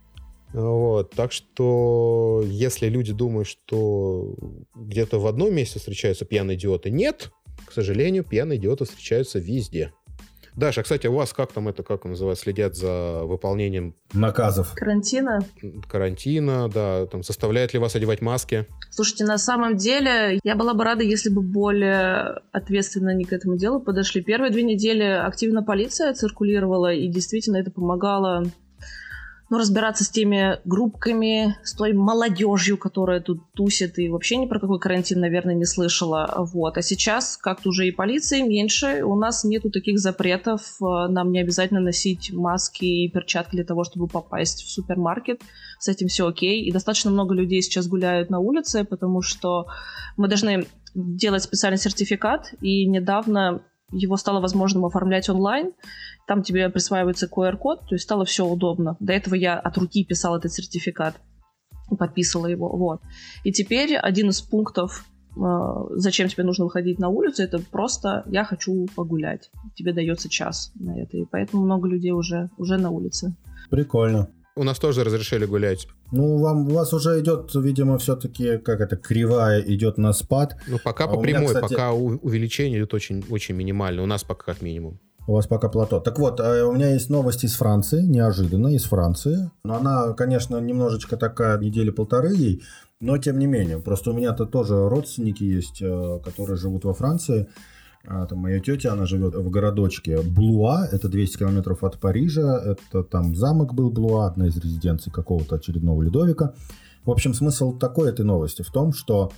Вот, 0.54 1.12
так 1.12 1.32
что, 1.32 2.44
если 2.46 2.88
люди 2.88 3.12
думают, 3.12 3.48
что 3.48 4.36
где-то 4.76 5.20
в 5.20 5.26
одном 5.28 5.54
месте 5.54 5.80
встречаются 5.80 6.26
пьяные 6.26 6.58
идиоты, 6.58 6.92
нет, 6.92 7.32
к 7.66 7.72
сожалению, 7.72 8.24
пьяные 8.24 8.60
идиоты 8.60 8.86
встречаются 8.86 9.40
везде. 9.40 9.94
Даша, 10.56 10.84
кстати, 10.84 11.08
у 11.08 11.14
вас 11.14 11.34
как 11.34 11.52
там 11.52 11.68
это, 11.68 11.82
как 11.82 12.06
называется, 12.06 12.44
следят 12.44 12.76
за 12.76 13.22
выполнением... 13.24 13.96
Наказов. 14.14 14.74
Карантина? 14.76 15.40
Карантина, 15.90 16.70
да. 16.70 17.08
Там, 17.08 17.24
заставляет 17.24 17.74
ли 17.74 17.80
вас 17.80 17.96
одевать 17.96 18.22
маски? 18.22 18.68
Слушайте, 18.92 19.26
на 19.26 19.40
самом 19.40 19.78
деле, 19.78 20.40
я 20.44 20.56
была 20.56 20.76
бы 20.76 20.84
рада, 20.84 21.04
если 21.04 21.32
бы 21.32 21.42
более 21.42 22.42
ответственно 22.52 23.12
они 23.12 23.26
к 23.26 23.34
этому 23.34 23.58
делу 23.58 23.80
подошли. 23.80 24.22
Первые 24.22 24.52
две 24.52 24.62
недели 24.62 25.04
активно 25.04 25.64
полиция 25.64 26.14
циркулировала, 26.14 26.94
и 26.94 27.08
действительно 27.08 27.58
это 27.58 27.72
помогало 27.72 28.44
ну, 29.50 29.58
разбираться 29.58 30.04
с 30.04 30.10
теми 30.10 30.60
группками, 30.66 31.58
с 31.64 31.74
той 31.74 31.94
молодежью, 31.94 32.78
которая 32.78 33.20
тут 33.20 33.52
тусит 33.54 34.00
и 34.00 34.10
вообще 34.10 34.38
ни 34.38 34.46
про 34.46 34.60
какой 34.60 34.80
карантин, 34.80 35.20
наверное, 35.20 35.54
не 35.54 35.66
слышала. 35.66 36.48
Вот. 36.54 36.78
А 36.78 36.82
сейчас 36.82 37.38
как-то 37.38 37.70
уже 37.70 37.88
и 37.88 37.92
полиции 37.92 38.42
меньше, 38.42 39.04
у 39.04 39.16
нас 39.16 39.44
нету 39.44 39.70
таких 39.70 40.00
запретов, 40.00 40.62
э, 40.82 41.08
нам 41.10 41.32
не 41.32 41.40
обязательно 41.40 41.82
носить 41.82 42.32
маски 42.34 42.86
и 42.86 43.10
перчатки 43.10 43.56
для 43.56 43.66
того, 43.66 43.84
чтобы 43.84 44.08
попасть 44.08 44.64
в 44.64 44.72
супермаркет. 44.72 45.42
С 45.80 45.88
этим 45.88 46.08
все 46.08 46.28
окей. 46.28 46.64
И 46.64 46.72
достаточно 46.72 47.12
много 47.12 47.36
людей 47.36 47.62
сейчас 47.62 47.88
гуляют 47.88 48.30
на 48.30 48.40
улице, 48.40 48.86
потому 48.86 49.22
что 49.22 49.68
мы 50.18 50.28
должны 50.28 50.66
делать 50.96 51.44
специальный 51.44 51.80
сертификат, 51.80 52.54
и 52.62 52.86
недавно 52.86 53.64
его 53.94 54.18
стало 54.18 54.42
возможным 54.42 54.86
оформлять 54.86 55.30
онлайн. 55.30 55.72
Там 56.28 56.44
тебе 56.44 56.70
присваивается 56.70 57.28
QR-код, 57.28 57.88
то 57.88 57.96
есть 57.96 58.04
стало 58.04 58.26
все 58.26 58.46
удобно. 58.46 58.98
До 59.00 59.14
этого 59.14 59.36
я 59.36 59.60
от 59.60 59.78
руки 59.78 60.04
писал 60.04 60.38
этот 60.38 60.52
сертификат, 60.52 61.16
подписывала 61.98 62.48
его, 62.48 62.70
вот. 62.70 63.02
И 63.44 63.52
теперь 63.52 63.96
один 63.96 64.30
из 64.30 64.42
пунктов 64.42 65.06
а, 65.42 65.86
зачем 65.92 66.28
тебе 66.28 66.44
нужно 66.44 66.66
выходить 66.66 67.00
на 67.00 67.10
улицу, 67.10 67.44
это 67.44 67.60
просто 67.60 68.24
я 68.28 68.44
хочу 68.44 68.88
погулять. 68.96 69.50
Тебе 69.76 69.94
дается 69.94 70.30
час 70.30 70.72
на 70.76 71.00
это, 71.00 71.18
и 71.18 71.26
поэтому 71.30 71.64
много 71.64 71.88
людей 71.88 72.12
уже, 72.12 72.50
уже 72.58 72.78
на 72.78 72.90
улице. 72.90 73.36
Прикольно. 73.70 74.30
У 74.56 74.64
нас 74.64 74.78
тоже 74.78 75.04
разрешили 75.04 75.46
гулять. 75.46 75.88
Ну, 76.14 76.38
вам, 76.38 76.68
у 76.68 76.76
вас 76.76 76.94
уже 76.94 77.20
идет, 77.20 77.56
видимо, 77.56 77.98
все-таки, 77.98 78.60
как 78.60 78.82
это, 78.82 78.96
кривая 78.98 79.62
идет 79.62 79.98
на 79.98 80.14
спад. 80.14 80.56
Ну, 80.68 80.78
пока 80.84 81.06
а 81.06 81.08
по 81.08 81.20
прямой, 81.20 81.42
меня, 81.42 81.54
кстати... 81.54 81.74
пока 81.74 81.92
увеличение 81.92 82.78
идет 82.78 82.94
очень, 82.94 83.26
очень 83.32 83.56
минимально. 83.56 84.04
У 84.04 84.06
нас 84.06 84.24
пока 84.24 84.54
как 84.54 84.62
минимум. 84.62 85.00
У 85.26 85.34
вас 85.34 85.48
пока 85.48 85.70
плато. 85.70 86.00
Так 86.00 86.20
вот, 86.20 86.40
э, 86.40 86.64
у 86.64 86.72
меня 86.72 86.94
есть 86.94 87.10
новость 87.10 87.44
из 87.44 87.56
Франции, 87.56 88.04
неожиданно, 88.04 88.68
из 88.68 88.84
Франции. 88.84 89.50
Но 89.64 89.76
она, 89.76 90.14
конечно, 90.14 90.60
немножечко 90.60 91.18
такая, 91.18 91.58
недели 91.58 91.90
полторы 91.90 92.36
ей, 92.36 92.62
но 93.00 93.18
тем 93.18 93.40
не 93.40 93.48
менее. 93.48 93.80
Просто 93.80 94.12
у 94.12 94.14
меня-то 94.14 94.46
тоже 94.46 94.88
родственники 94.88 95.44
есть, 95.44 95.82
э, 95.82 96.20
которые 96.24 96.58
живут 96.58 96.86
во 96.86 96.94
Франции. 96.94 97.48
А, 98.06 98.26
там 98.26 98.40
моя 98.40 98.60
тетя, 98.60 98.92
она 98.92 99.06
живет 99.06 99.34
в 99.34 99.50
городочке 99.50 100.22
Блуа, 100.22 100.86
это 100.92 101.08
200 101.08 101.38
километров 101.38 101.84
от 101.86 102.00
Парижа, 102.00 102.62
это 102.62 103.04
там 103.04 103.34
замок 103.34 103.74
был 103.74 103.92
Блуа, 103.92 104.28
одна 104.28 104.48
из 104.48 104.58
резиденций 104.58 105.12
какого-то 105.12 105.56
очередного 105.56 106.02
Людовика. 106.02 106.54
В 107.06 107.12
общем, 107.12 107.34
смысл 107.34 107.78
такой 107.78 108.10
этой 108.10 108.26
новости 108.26 108.62
в 108.62 108.72
том, 108.72 108.92
что 108.92 109.32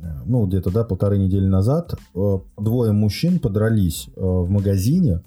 э, 0.00 0.04
ну, 0.26 0.44
где-то, 0.46 0.72
да, 0.72 0.82
полторы 0.82 1.18
недели 1.18 1.46
назад 1.46 1.94
э, 2.16 2.38
двое 2.56 2.90
мужчин 2.90 3.38
подрались 3.38 4.08
э, 4.08 4.20
в 4.20 4.50
магазине, 4.50 5.22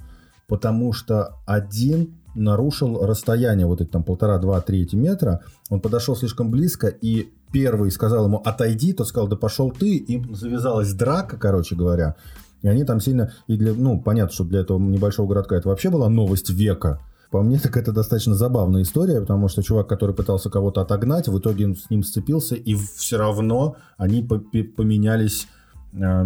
потому 0.50 0.92
что 0.92 1.36
один 1.46 2.16
нарушил 2.36 3.06
расстояние, 3.06 3.66
вот 3.66 3.80
эти 3.80 3.90
там 3.90 4.04
полтора, 4.04 4.40
два, 4.40 4.60
три 4.60 4.90
метра, 4.92 5.42
он 5.70 5.80
подошел 5.80 6.18
слишком 6.18 6.52
близко, 6.52 6.88
и 6.88 7.32
первый 7.54 7.92
сказал 7.92 8.26
ему 8.26 8.38
«отойди», 8.44 8.92
тот 8.92 9.08
сказал 9.08 9.30
«да 9.30 9.38
пошел 9.38 9.72
ты», 9.72 9.96
и 9.96 10.22
завязалась 10.34 10.92
драка, 10.94 11.38
короче 11.38 11.76
говоря, 11.76 12.16
и 12.64 12.68
они 12.68 12.86
там 12.86 13.00
сильно... 13.00 13.32
И 13.48 13.58
для, 13.58 13.74
ну, 13.74 14.02
понятно, 14.02 14.34
что 14.34 14.46
для 14.46 14.62
этого 14.62 14.80
небольшого 14.80 15.28
городка 15.28 15.56
это 15.56 15.70
вообще 15.70 15.90
была 15.90 16.10
новость 16.10 16.50
века. 16.50 17.02
По 17.30 17.42
мне, 17.42 17.60
так 17.64 17.78
это 17.78 17.92
достаточно 17.92 18.34
забавная 18.34 18.82
история, 18.82 19.20
потому 19.20 19.50
что 19.50 19.62
чувак, 19.62 19.88
который 19.88 20.16
пытался 20.16 20.50
кого-то 20.50 20.82
отогнать, 20.82 21.28
в 21.28 21.38
итоге 21.38 21.76
с 21.76 21.90
ним 21.90 22.04
сцепился, 22.04 22.56
и 22.56 22.74
все 22.76 23.18
равно 23.18 23.76
они 23.98 24.24
поменялись 24.24 25.48
э, 25.92 26.24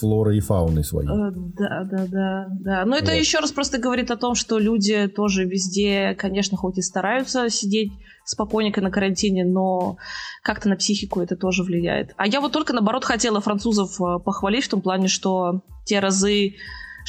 микрофлорой 0.00 0.38
и 0.38 0.40
фауной 0.40 0.84
своей. 0.84 1.08
Э, 1.08 1.30
да, 1.34 1.84
да, 1.84 2.06
да, 2.06 2.46
да. 2.50 2.84
Но 2.84 2.96
это 2.96 3.12
вот. 3.12 3.20
еще 3.20 3.38
раз 3.38 3.52
просто 3.52 3.78
говорит 3.78 4.10
о 4.10 4.16
том, 4.16 4.34
что 4.34 4.58
люди 4.58 5.08
тоже 5.08 5.44
везде, 5.44 6.14
конечно, 6.18 6.56
хоть 6.56 6.78
и 6.78 6.82
стараются 6.82 7.48
сидеть 7.50 7.92
спокойненько 8.24 8.80
на 8.80 8.90
карантине, 8.90 9.44
но 9.44 9.96
как-то 10.42 10.68
на 10.68 10.76
психику 10.76 11.20
это 11.20 11.36
тоже 11.36 11.62
влияет. 11.62 12.12
А 12.16 12.26
я 12.26 12.40
вот 12.40 12.52
только, 12.52 12.72
наоборот, 12.72 13.04
хотела 13.04 13.40
французов 13.40 14.00
э, 14.00 14.18
похвалить 14.20 14.64
в 14.64 14.68
том 14.68 14.80
плане, 14.80 15.08
что 15.08 15.62
те 15.84 16.00
разы, 16.00 16.54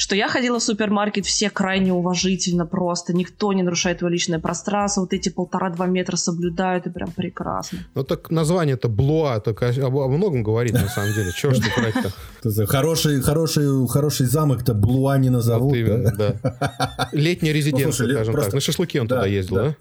что 0.02 0.16
я 0.16 0.28
ходила 0.28 0.58
в 0.58 0.62
супермаркет, 0.62 1.26
все 1.26 1.48
крайне 1.48 1.92
уважительно 1.92 2.66
просто, 2.66 3.12
никто 3.14 3.52
не 3.52 3.62
нарушает 3.62 3.98
твое 3.98 4.12
личное 4.12 4.40
пространство, 4.40 5.02
вот 5.02 5.12
эти 5.12 5.28
полтора-два 5.28 5.86
метра 5.86 6.16
соблюдают, 6.16 6.86
и 6.86 6.90
прям 6.90 7.12
прекрасно. 7.12 7.78
Ну 7.94 8.02
так 8.02 8.28
название-то 8.32 8.88
Блуа, 8.88 9.38
так 9.38 9.62
о, 9.62 9.68
о 9.68 10.08
многом 10.08 10.42
говорит 10.42 10.72
на 10.72 10.88
самом 10.88 11.14
деле, 11.14 11.30
чего 11.36 11.52
ж 11.54 11.60
тут 11.60 12.52
то 12.54 12.66
Хороший, 12.66 13.22
хороший, 13.22 13.86
хороший 13.86 14.26
замок-то 14.26 14.74
Блуа 14.74 15.18
не 15.18 15.30
назовут, 15.30 15.78
да? 16.18 17.08
Летняя 17.12 17.52
резиденция, 17.52 18.08
ну, 18.08 18.14
скажем 18.14 18.34
так. 18.34 18.52
На 18.52 18.60
шашлыки 18.60 18.98
он 18.98 19.06
туда 19.06 19.26
ездил, 19.26 19.54
да? 19.54 19.76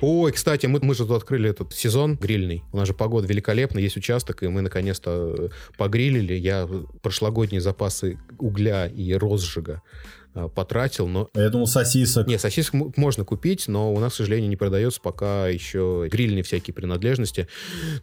Ой, 0.00 0.32
кстати, 0.32 0.66
мы, 0.66 0.78
мы 0.82 0.94
же 0.94 1.06
тут 1.06 1.16
открыли 1.16 1.50
этот 1.50 1.72
сезон 1.72 2.16
грильный. 2.16 2.62
У 2.72 2.76
нас 2.76 2.88
же 2.88 2.94
погода 2.94 3.26
великолепная, 3.26 3.82
есть 3.82 3.96
участок, 3.96 4.42
и 4.42 4.48
мы 4.48 4.60
наконец-то 4.60 5.34
э, 5.38 5.48
погрилили. 5.76 6.34
Я 6.34 6.68
прошлогодние 7.02 7.60
запасы 7.60 8.18
угля 8.38 8.86
и 8.86 9.12
розжига 9.14 9.82
Э, 9.82 10.21
потратил, 10.54 11.08
но... 11.08 11.28
Я 11.34 11.50
думал, 11.50 11.66
сосисок. 11.66 12.26
Не, 12.26 12.38
сосисок 12.38 12.96
можно 12.96 13.24
купить, 13.24 13.68
но 13.68 13.92
у 13.92 13.98
нас, 13.98 14.14
к 14.14 14.16
сожалению, 14.16 14.48
не 14.48 14.56
продается 14.56 15.00
пока 15.00 15.48
еще 15.48 16.08
грильные 16.10 16.42
всякие 16.42 16.74
принадлежности. 16.74 17.48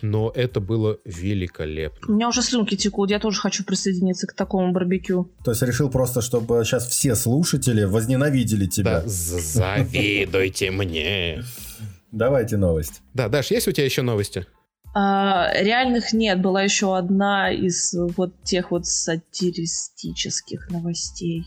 Но 0.01 0.31
это 0.33 0.59
было 0.59 0.97
великолепно. 1.05 2.07
У 2.07 2.15
меня 2.15 2.29
уже 2.29 2.41
слюнки 2.41 2.75
текут, 2.75 3.09
я 3.09 3.19
тоже 3.19 3.39
хочу 3.39 3.63
присоединиться 3.63 4.27
к 4.27 4.33
такому 4.33 4.71
барбекю. 4.71 5.31
То 5.43 5.51
есть 5.51 5.61
решил 5.61 5.89
просто, 5.89 6.21
чтобы 6.21 6.63
сейчас 6.65 6.87
все 6.87 7.15
слушатели 7.15 7.83
возненавидели 7.83 8.65
тебя. 8.67 9.01
Да, 9.01 9.03
завидуйте 9.07 10.71
мне. 10.71 11.43
Давайте 12.11 12.57
новость. 12.57 13.01
Да, 13.13 13.29
Даш, 13.29 13.51
есть 13.51 13.67
у 13.67 13.71
тебя 13.71 13.85
еще 13.85 14.01
новости? 14.01 14.45
А, 14.95 15.51
реальных 15.53 16.13
нет, 16.13 16.41
была 16.41 16.63
еще 16.63 16.97
одна 16.97 17.51
из 17.51 17.93
вот 17.93 18.43
тех 18.43 18.71
вот 18.71 18.87
сатиристических 18.87 20.69
новостей. 20.71 21.45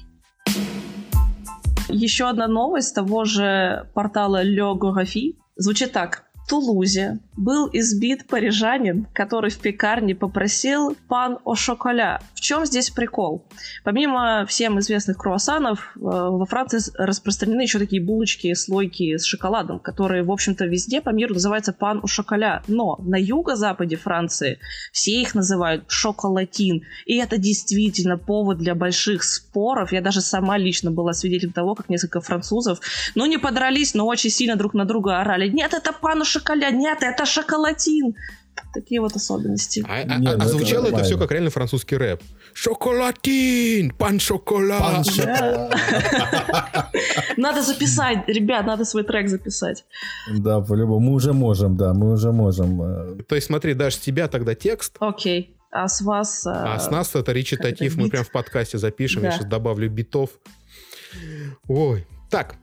Еще 1.88 2.28
одна 2.28 2.46
новость 2.46 2.94
того 2.94 3.24
же 3.24 3.88
портала 3.94 4.42
Gorafi 4.74 5.36
звучит 5.56 5.92
так. 5.92 6.24
Тулузе 6.48 7.18
был 7.36 7.68
избит 7.72 8.26
парижанин, 8.26 9.06
который 9.12 9.50
в 9.50 9.58
пекарне 9.58 10.14
попросил 10.14 10.96
пан 11.08 11.38
о 11.44 11.54
шоколя. 11.54 12.20
В 12.34 12.40
чем 12.40 12.66
здесь 12.66 12.90
прикол? 12.90 13.44
Помимо 13.84 14.44
всем 14.46 14.78
известных 14.78 15.16
круассанов, 15.16 15.92
э, 15.96 16.00
во 16.00 16.44
Франции 16.46 16.80
распространены 16.98 17.62
еще 17.62 17.78
такие 17.78 18.02
булочки, 18.02 18.52
слойки 18.54 19.16
с 19.16 19.24
шоколадом, 19.24 19.78
которые, 19.78 20.22
в 20.22 20.30
общем-то, 20.30 20.66
везде 20.66 21.00
по 21.00 21.10
миру 21.10 21.34
называются 21.34 21.72
пан 21.72 22.00
о 22.02 22.06
шоколя. 22.06 22.62
Но 22.68 22.98
на 23.02 23.16
юго-западе 23.16 23.96
Франции 23.96 24.58
все 24.92 25.22
их 25.22 25.34
называют 25.34 25.84
шоколатин. 25.88 26.82
И 27.06 27.16
это 27.16 27.38
действительно 27.38 28.18
повод 28.18 28.58
для 28.58 28.74
больших 28.74 29.24
споров. 29.24 29.92
Я 29.92 30.00
даже 30.00 30.20
сама 30.20 30.58
лично 30.58 30.90
была 30.90 31.12
свидетелем 31.12 31.52
того, 31.52 31.74
как 31.74 31.88
несколько 31.88 32.20
французов, 32.20 32.80
ну, 33.14 33.26
не 33.26 33.38
подрались, 33.38 33.94
но 33.94 34.06
очень 34.06 34.30
сильно 34.30 34.56
друг 34.56 34.74
на 34.74 34.84
друга 34.84 35.20
орали. 35.20 35.48
Нет, 35.48 35.74
это 35.74 35.92
пан 35.92 36.22
о 36.22 36.24
шоколя, 36.24 36.70
нет, 36.70 36.98
это 37.02 37.21
шоколатин. 37.26 38.14
Такие 38.74 39.00
вот 39.00 39.16
особенности. 39.16 39.84
А, 39.88 40.00
а, 40.00 40.02
а, 40.02 40.42
а 40.42 40.48
звучало 40.48 40.86
это, 40.86 40.96
это 40.96 41.04
все 41.04 41.18
как 41.18 41.30
реально 41.30 41.50
французский 41.50 41.96
рэп. 41.96 42.22
Шоколатин, 42.54 43.90
пан 43.92 44.18
шоколад. 44.20 45.06
Надо 47.36 47.62
записать, 47.62 48.28
ребят, 48.28 48.66
надо 48.66 48.84
свой 48.84 49.04
трек 49.04 49.28
записать. 49.28 49.84
Да, 50.30 50.60
по-любому. 50.60 51.10
Мы 51.10 51.14
уже 51.14 51.32
можем, 51.32 51.76
да, 51.76 51.94
мы 51.94 52.12
уже 52.12 52.32
можем. 52.32 52.82
Э. 52.82 53.22
То 53.26 53.34
есть 53.34 53.46
смотри, 53.46 53.74
даже 53.74 53.96
с 53.96 53.98
тебя 53.98 54.28
тогда 54.28 54.54
текст. 54.54 54.96
Окей. 55.00 55.56
А 55.70 55.88
с 55.88 56.02
вас... 56.02 56.46
А 56.46 56.78
с 56.78 56.90
нас 56.90 57.14
это 57.14 57.32
речитатив, 57.32 57.96
мы 57.96 58.10
прям 58.10 58.24
в 58.24 58.30
подкасте 58.30 58.76
запишем, 58.76 59.22
я 59.22 59.32
сейчас 59.32 59.46
добавлю 59.46 59.88
битов. 59.88 60.30
Ой, 61.66 62.06
так, 62.30 62.56
Э, 62.56 62.61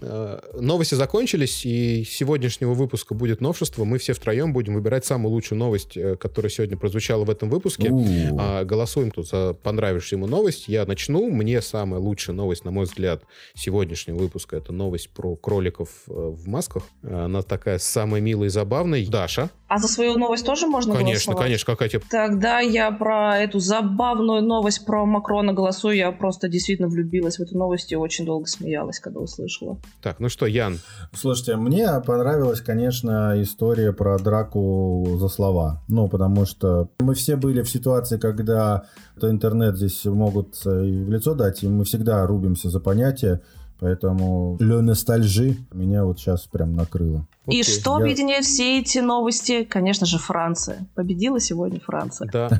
новости 0.00 0.94
закончились, 0.94 1.64
и 1.64 2.04
сегодняшнего 2.04 2.74
выпуска 2.74 3.14
будет 3.14 3.40
новшество. 3.40 3.84
Мы 3.84 3.98
все 3.98 4.12
втроем 4.12 4.52
будем 4.52 4.74
выбирать 4.74 5.04
самую 5.04 5.32
лучшую 5.32 5.58
новость, 5.58 5.96
э, 5.96 6.16
которая 6.16 6.50
сегодня 6.50 6.76
прозвучала 6.76 7.24
в 7.24 7.30
этом 7.30 7.50
выпуске. 7.50 7.90
А, 8.38 8.64
голосуем 8.64 9.10
тут 9.10 9.28
за 9.28 9.54
понравившуюся 9.54 10.16
ему 10.16 10.26
новость. 10.26 10.68
Я 10.68 10.86
начну. 10.86 11.30
Мне 11.30 11.60
самая 11.62 12.00
лучшая 12.00 12.34
новость, 12.34 12.64
на 12.64 12.70
мой 12.70 12.84
взгляд, 12.84 13.22
сегодняшнего 13.54 14.16
выпуска, 14.16 14.56
это 14.56 14.72
новость 14.72 15.10
про 15.10 15.36
кроликов 15.36 15.88
э, 16.08 16.12
в 16.12 16.48
масках. 16.48 16.84
Она 17.02 17.42
такая 17.42 17.78
самая 17.78 18.20
милая 18.20 18.48
и 18.48 18.50
забавная. 18.50 19.06
Даша. 19.06 19.50
А 19.70 19.78
за 19.78 19.86
свою 19.86 20.18
новость 20.18 20.44
тоже 20.44 20.66
можно 20.66 20.92
Конечно, 20.92 21.32
голосовать? 21.32 21.46
конечно. 21.46 21.72
Какая 21.72 21.88
тебе... 21.88 22.02
Тогда 22.10 22.58
я 22.58 22.90
про 22.90 23.38
эту 23.38 23.60
забавную 23.60 24.42
новость 24.42 24.84
про 24.84 25.06
Макрона 25.06 25.52
голосую. 25.52 25.94
Я 25.94 26.10
просто 26.10 26.48
действительно 26.48 26.88
влюбилась 26.88 27.36
в 27.36 27.40
эту 27.40 27.56
новость 27.56 27.92
и 27.92 27.96
очень 27.96 28.26
долго 28.26 28.48
смеялась, 28.48 28.98
когда 28.98 29.20
услышала. 29.20 29.78
Так, 30.02 30.18
ну 30.18 30.28
что, 30.28 30.46
Ян? 30.46 30.80
Слушайте, 31.14 31.54
мне 31.54 31.88
понравилась, 32.04 32.60
конечно, 32.60 33.40
история 33.40 33.92
про 33.92 34.18
драку 34.18 35.06
за 35.20 35.28
слова. 35.28 35.84
Ну, 35.86 36.08
потому 36.08 36.46
что 36.46 36.88
мы 36.98 37.14
все 37.14 37.36
были 37.36 37.62
в 37.62 37.70
ситуации, 37.70 38.18
когда 38.18 38.86
интернет 39.22 39.76
здесь 39.76 40.04
могут 40.04 40.56
и 40.66 40.68
в 41.04 41.10
лицо 41.10 41.34
дать, 41.34 41.62
и 41.62 41.68
мы 41.68 41.84
всегда 41.84 42.26
рубимся 42.26 42.70
за 42.70 42.80
понятие. 42.80 43.40
Поэтому 43.80 44.56
le 44.60 44.82
ностальжи 44.82 45.56
меня 45.72 46.04
вот 46.04 46.18
сейчас 46.18 46.46
прям 46.46 46.74
накрыло. 46.74 47.26
И 47.46 47.62
что 47.62 47.98
я... 47.98 48.04
объединяет 48.04 48.44
все 48.44 48.78
эти 48.78 48.98
новости? 48.98 49.64
Конечно 49.64 50.06
же, 50.06 50.18
Франция. 50.18 50.86
Победила 50.94 51.40
сегодня 51.40 51.80
Франция. 51.80 52.28
Да, 52.30 52.50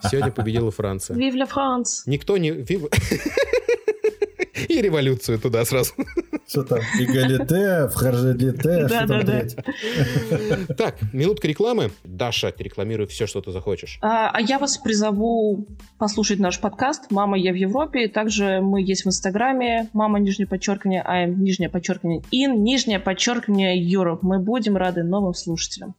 сегодня 0.10 0.32
победила 0.32 0.70
Франция. 0.70 1.16
Vive 1.16 1.36
la 1.36 1.46
France! 1.48 2.04
Никто 2.06 2.38
не... 2.38 2.48
И 4.68 4.80
революцию 4.80 5.38
туда 5.38 5.64
сразу. 5.64 5.92
Что 6.46 6.62
там, 6.62 6.80
эгалите, 6.98 7.88
фхаржелите, 7.88 8.86
что 8.86 9.06
там 9.06 9.24
третье? 9.24 9.64
Так, 10.76 10.96
минутка 11.12 11.48
рекламы. 11.48 11.90
Даша, 12.04 12.52
рекламируй 12.58 13.06
все, 13.06 13.26
что 13.26 13.40
ты 13.40 13.50
захочешь. 13.50 13.98
А, 14.02 14.30
а 14.30 14.40
я 14.40 14.58
вас 14.58 14.76
призову 14.78 15.66
послушать 15.98 16.38
наш 16.38 16.60
подкаст 16.60 17.10
«Мама, 17.10 17.38
я 17.38 17.52
в 17.52 17.56
Европе». 17.56 18.08
Также 18.08 18.60
мы 18.60 18.82
есть 18.82 19.04
в 19.04 19.08
Инстаграме 19.08 19.88
«Мама, 19.92 20.18
нижнее 20.18 20.46
подчеркивание, 20.46 21.02
I'm, 21.02 21.34
нижнее 21.34 21.70
подчеркивание, 21.70 22.20
in, 22.32 22.56
нижнее 22.56 23.00
подчеркивание, 23.00 23.80
Europe». 23.82 24.18
Мы 24.22 24.38
будем 24.38 24.76
рады 24.76 25.02
новым 25.02 25.34
слушателям. 25.34 25.94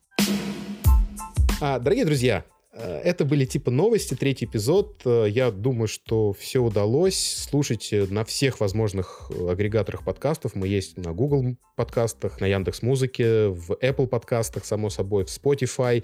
А, 1.62 1.80
дорогие 1.80 2.06
друзья, 2.06 2.44
это 2.76 3.24
были 3.24 3.46
типа 3.46 3.72
новости, 3.72 4.16
третий 4.16 4.46
эпизод. 4.46 5.02
Э, 5.06 5.28
я 5.30 5.50
думаю, 5.52 5.88
что 5.88 6.34
все 6.34 6.60
удалось. 6.60 7.48
Слушайте 7.50 8.06
на 8.10 8.26
всех 8.26 8.60
возможных 8.60 9.32
э, 9.34 9.50
агрегаторах 9.50 10.04
подкастов. 10.04 10.56
Мы 10.56 10.68
есть 10.68 10.98
на 10.98 11.14
Google 11.14 11.56
подкастах, 11.78 12.42
на 12.42 12.48
Яндекс 12.48 12.82
Музыке, 12.82 13.48
в 13.48 13.72
Apple 13.82 14.08
подкастах, 14.08 14.66
само 14.66 14.90
собой, 14.90 15.24
в 15.24 15.30
Spotify. 15.30 16.04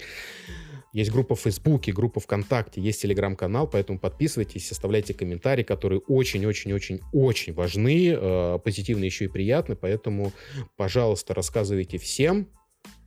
Есть 0.94 1.10
группа 1.10 1.34
в 1.34 1.40
Фейсбуке, 1.40 1.92
группа 1.92 2.20
ВКонтакте, 2.20 2.80
есть 2.80 3.00
телеграм-канал, 3.00 3.66
поэтому 3.66 3.98
подписывайтесь, 3.98 4.70
оставляйте 4.72 5.14
комментарии, 5.14 5.62
которые 5.62 6.00
очень-очень-очень-очень 6.00 7.54
важны, 7.54 8.58
позитивные 8.58 9.06
еще 9.06 9.24
и 9.24 9.28
приятны, 9.28 9.74
поэтому, 9.74 10.32
пожалуйста, 10.76 11.32
рассказывайте 11.32 11.96
всем, 11.96 12.46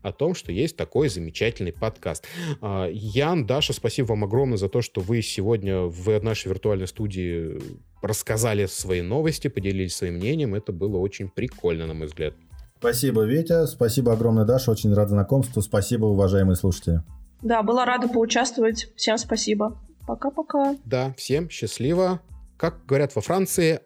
о 0.05 0.11
том, 0.11 0.35
что 0.35 0.51
есть 0.51 0.77
такой 0.77 1.09
замечательный 1.09 1.73
подкаст. 1.73 2.25
А, 2.61 2.87
Ян, 2.91 3.45
Даша, 3.45 3.73
спасибо 3.73 4.07
вам 4.07 4.23
огромное 4.23 4.57
за 4.57 4.69
то, 4.69 4.81
что 4.81 5.01
вы 5.01 5.21
сегодня 5.21 5.79
в 5.81 6.19
нашей 6.21 6.49
виртуальной 6.49 6.87
студии 6.87 7.59
рассказали 8.01 8.67
свои 8.67 9.01
новости, 9.01 9.47
поделились 9.47 9.95
своим 9.95 10.15
мнением. 10.15 10.53
Это 10.53 10.71
было 10.71 10.97
очень 10.97 11.27
прикольно, 11.29 11.87
на 11.87 11.95
мой 11.95 12.07
взгляд. 12.07 12.35
Спасибо, 12.77 13.23
Ветя. 13.23 13.65
Спасибо 13.65 14.13
огромное, 14.13 14.45
Даша. 14.45 14.69
Очень 14.71 14.93
рад 14.93 15.09
знакомству. 15.09 15.61
Спасибо, 15.61 16.05
уважаемые 16.05 16.55
слушатели. 16.55 17.01
Да, 17.41 17.63
была 17.63 17.85
рада 17.85 18.07
поучаствовать. 18.07 18.89
Всем 18.95 19.17
спасибо. 19.17 19.79
Пока-пока. 20.07 20.75
Да, 20.85 21.13
всем 21.17 21.49
счастливо. 21.49 22.21
Как 22.57 22.85
говорят 22.85 23.15
во 23.15 23.21
Франции, 23.21 23.79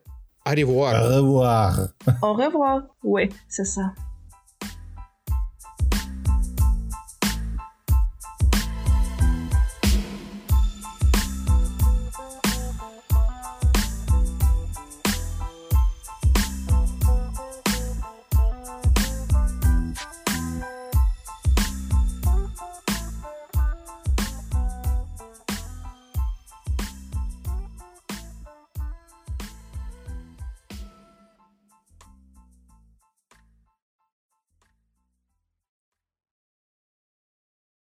au 0.46 0.54
revoir. 0.54 0.94
Au 0.94 1.22
revoir. 1.22 1.90
Au 2.22 2.34
revoir. 2.34 2.88
Oui, 3.04 3.32
c'est 3.48 3.66
ça. 3.66 3.94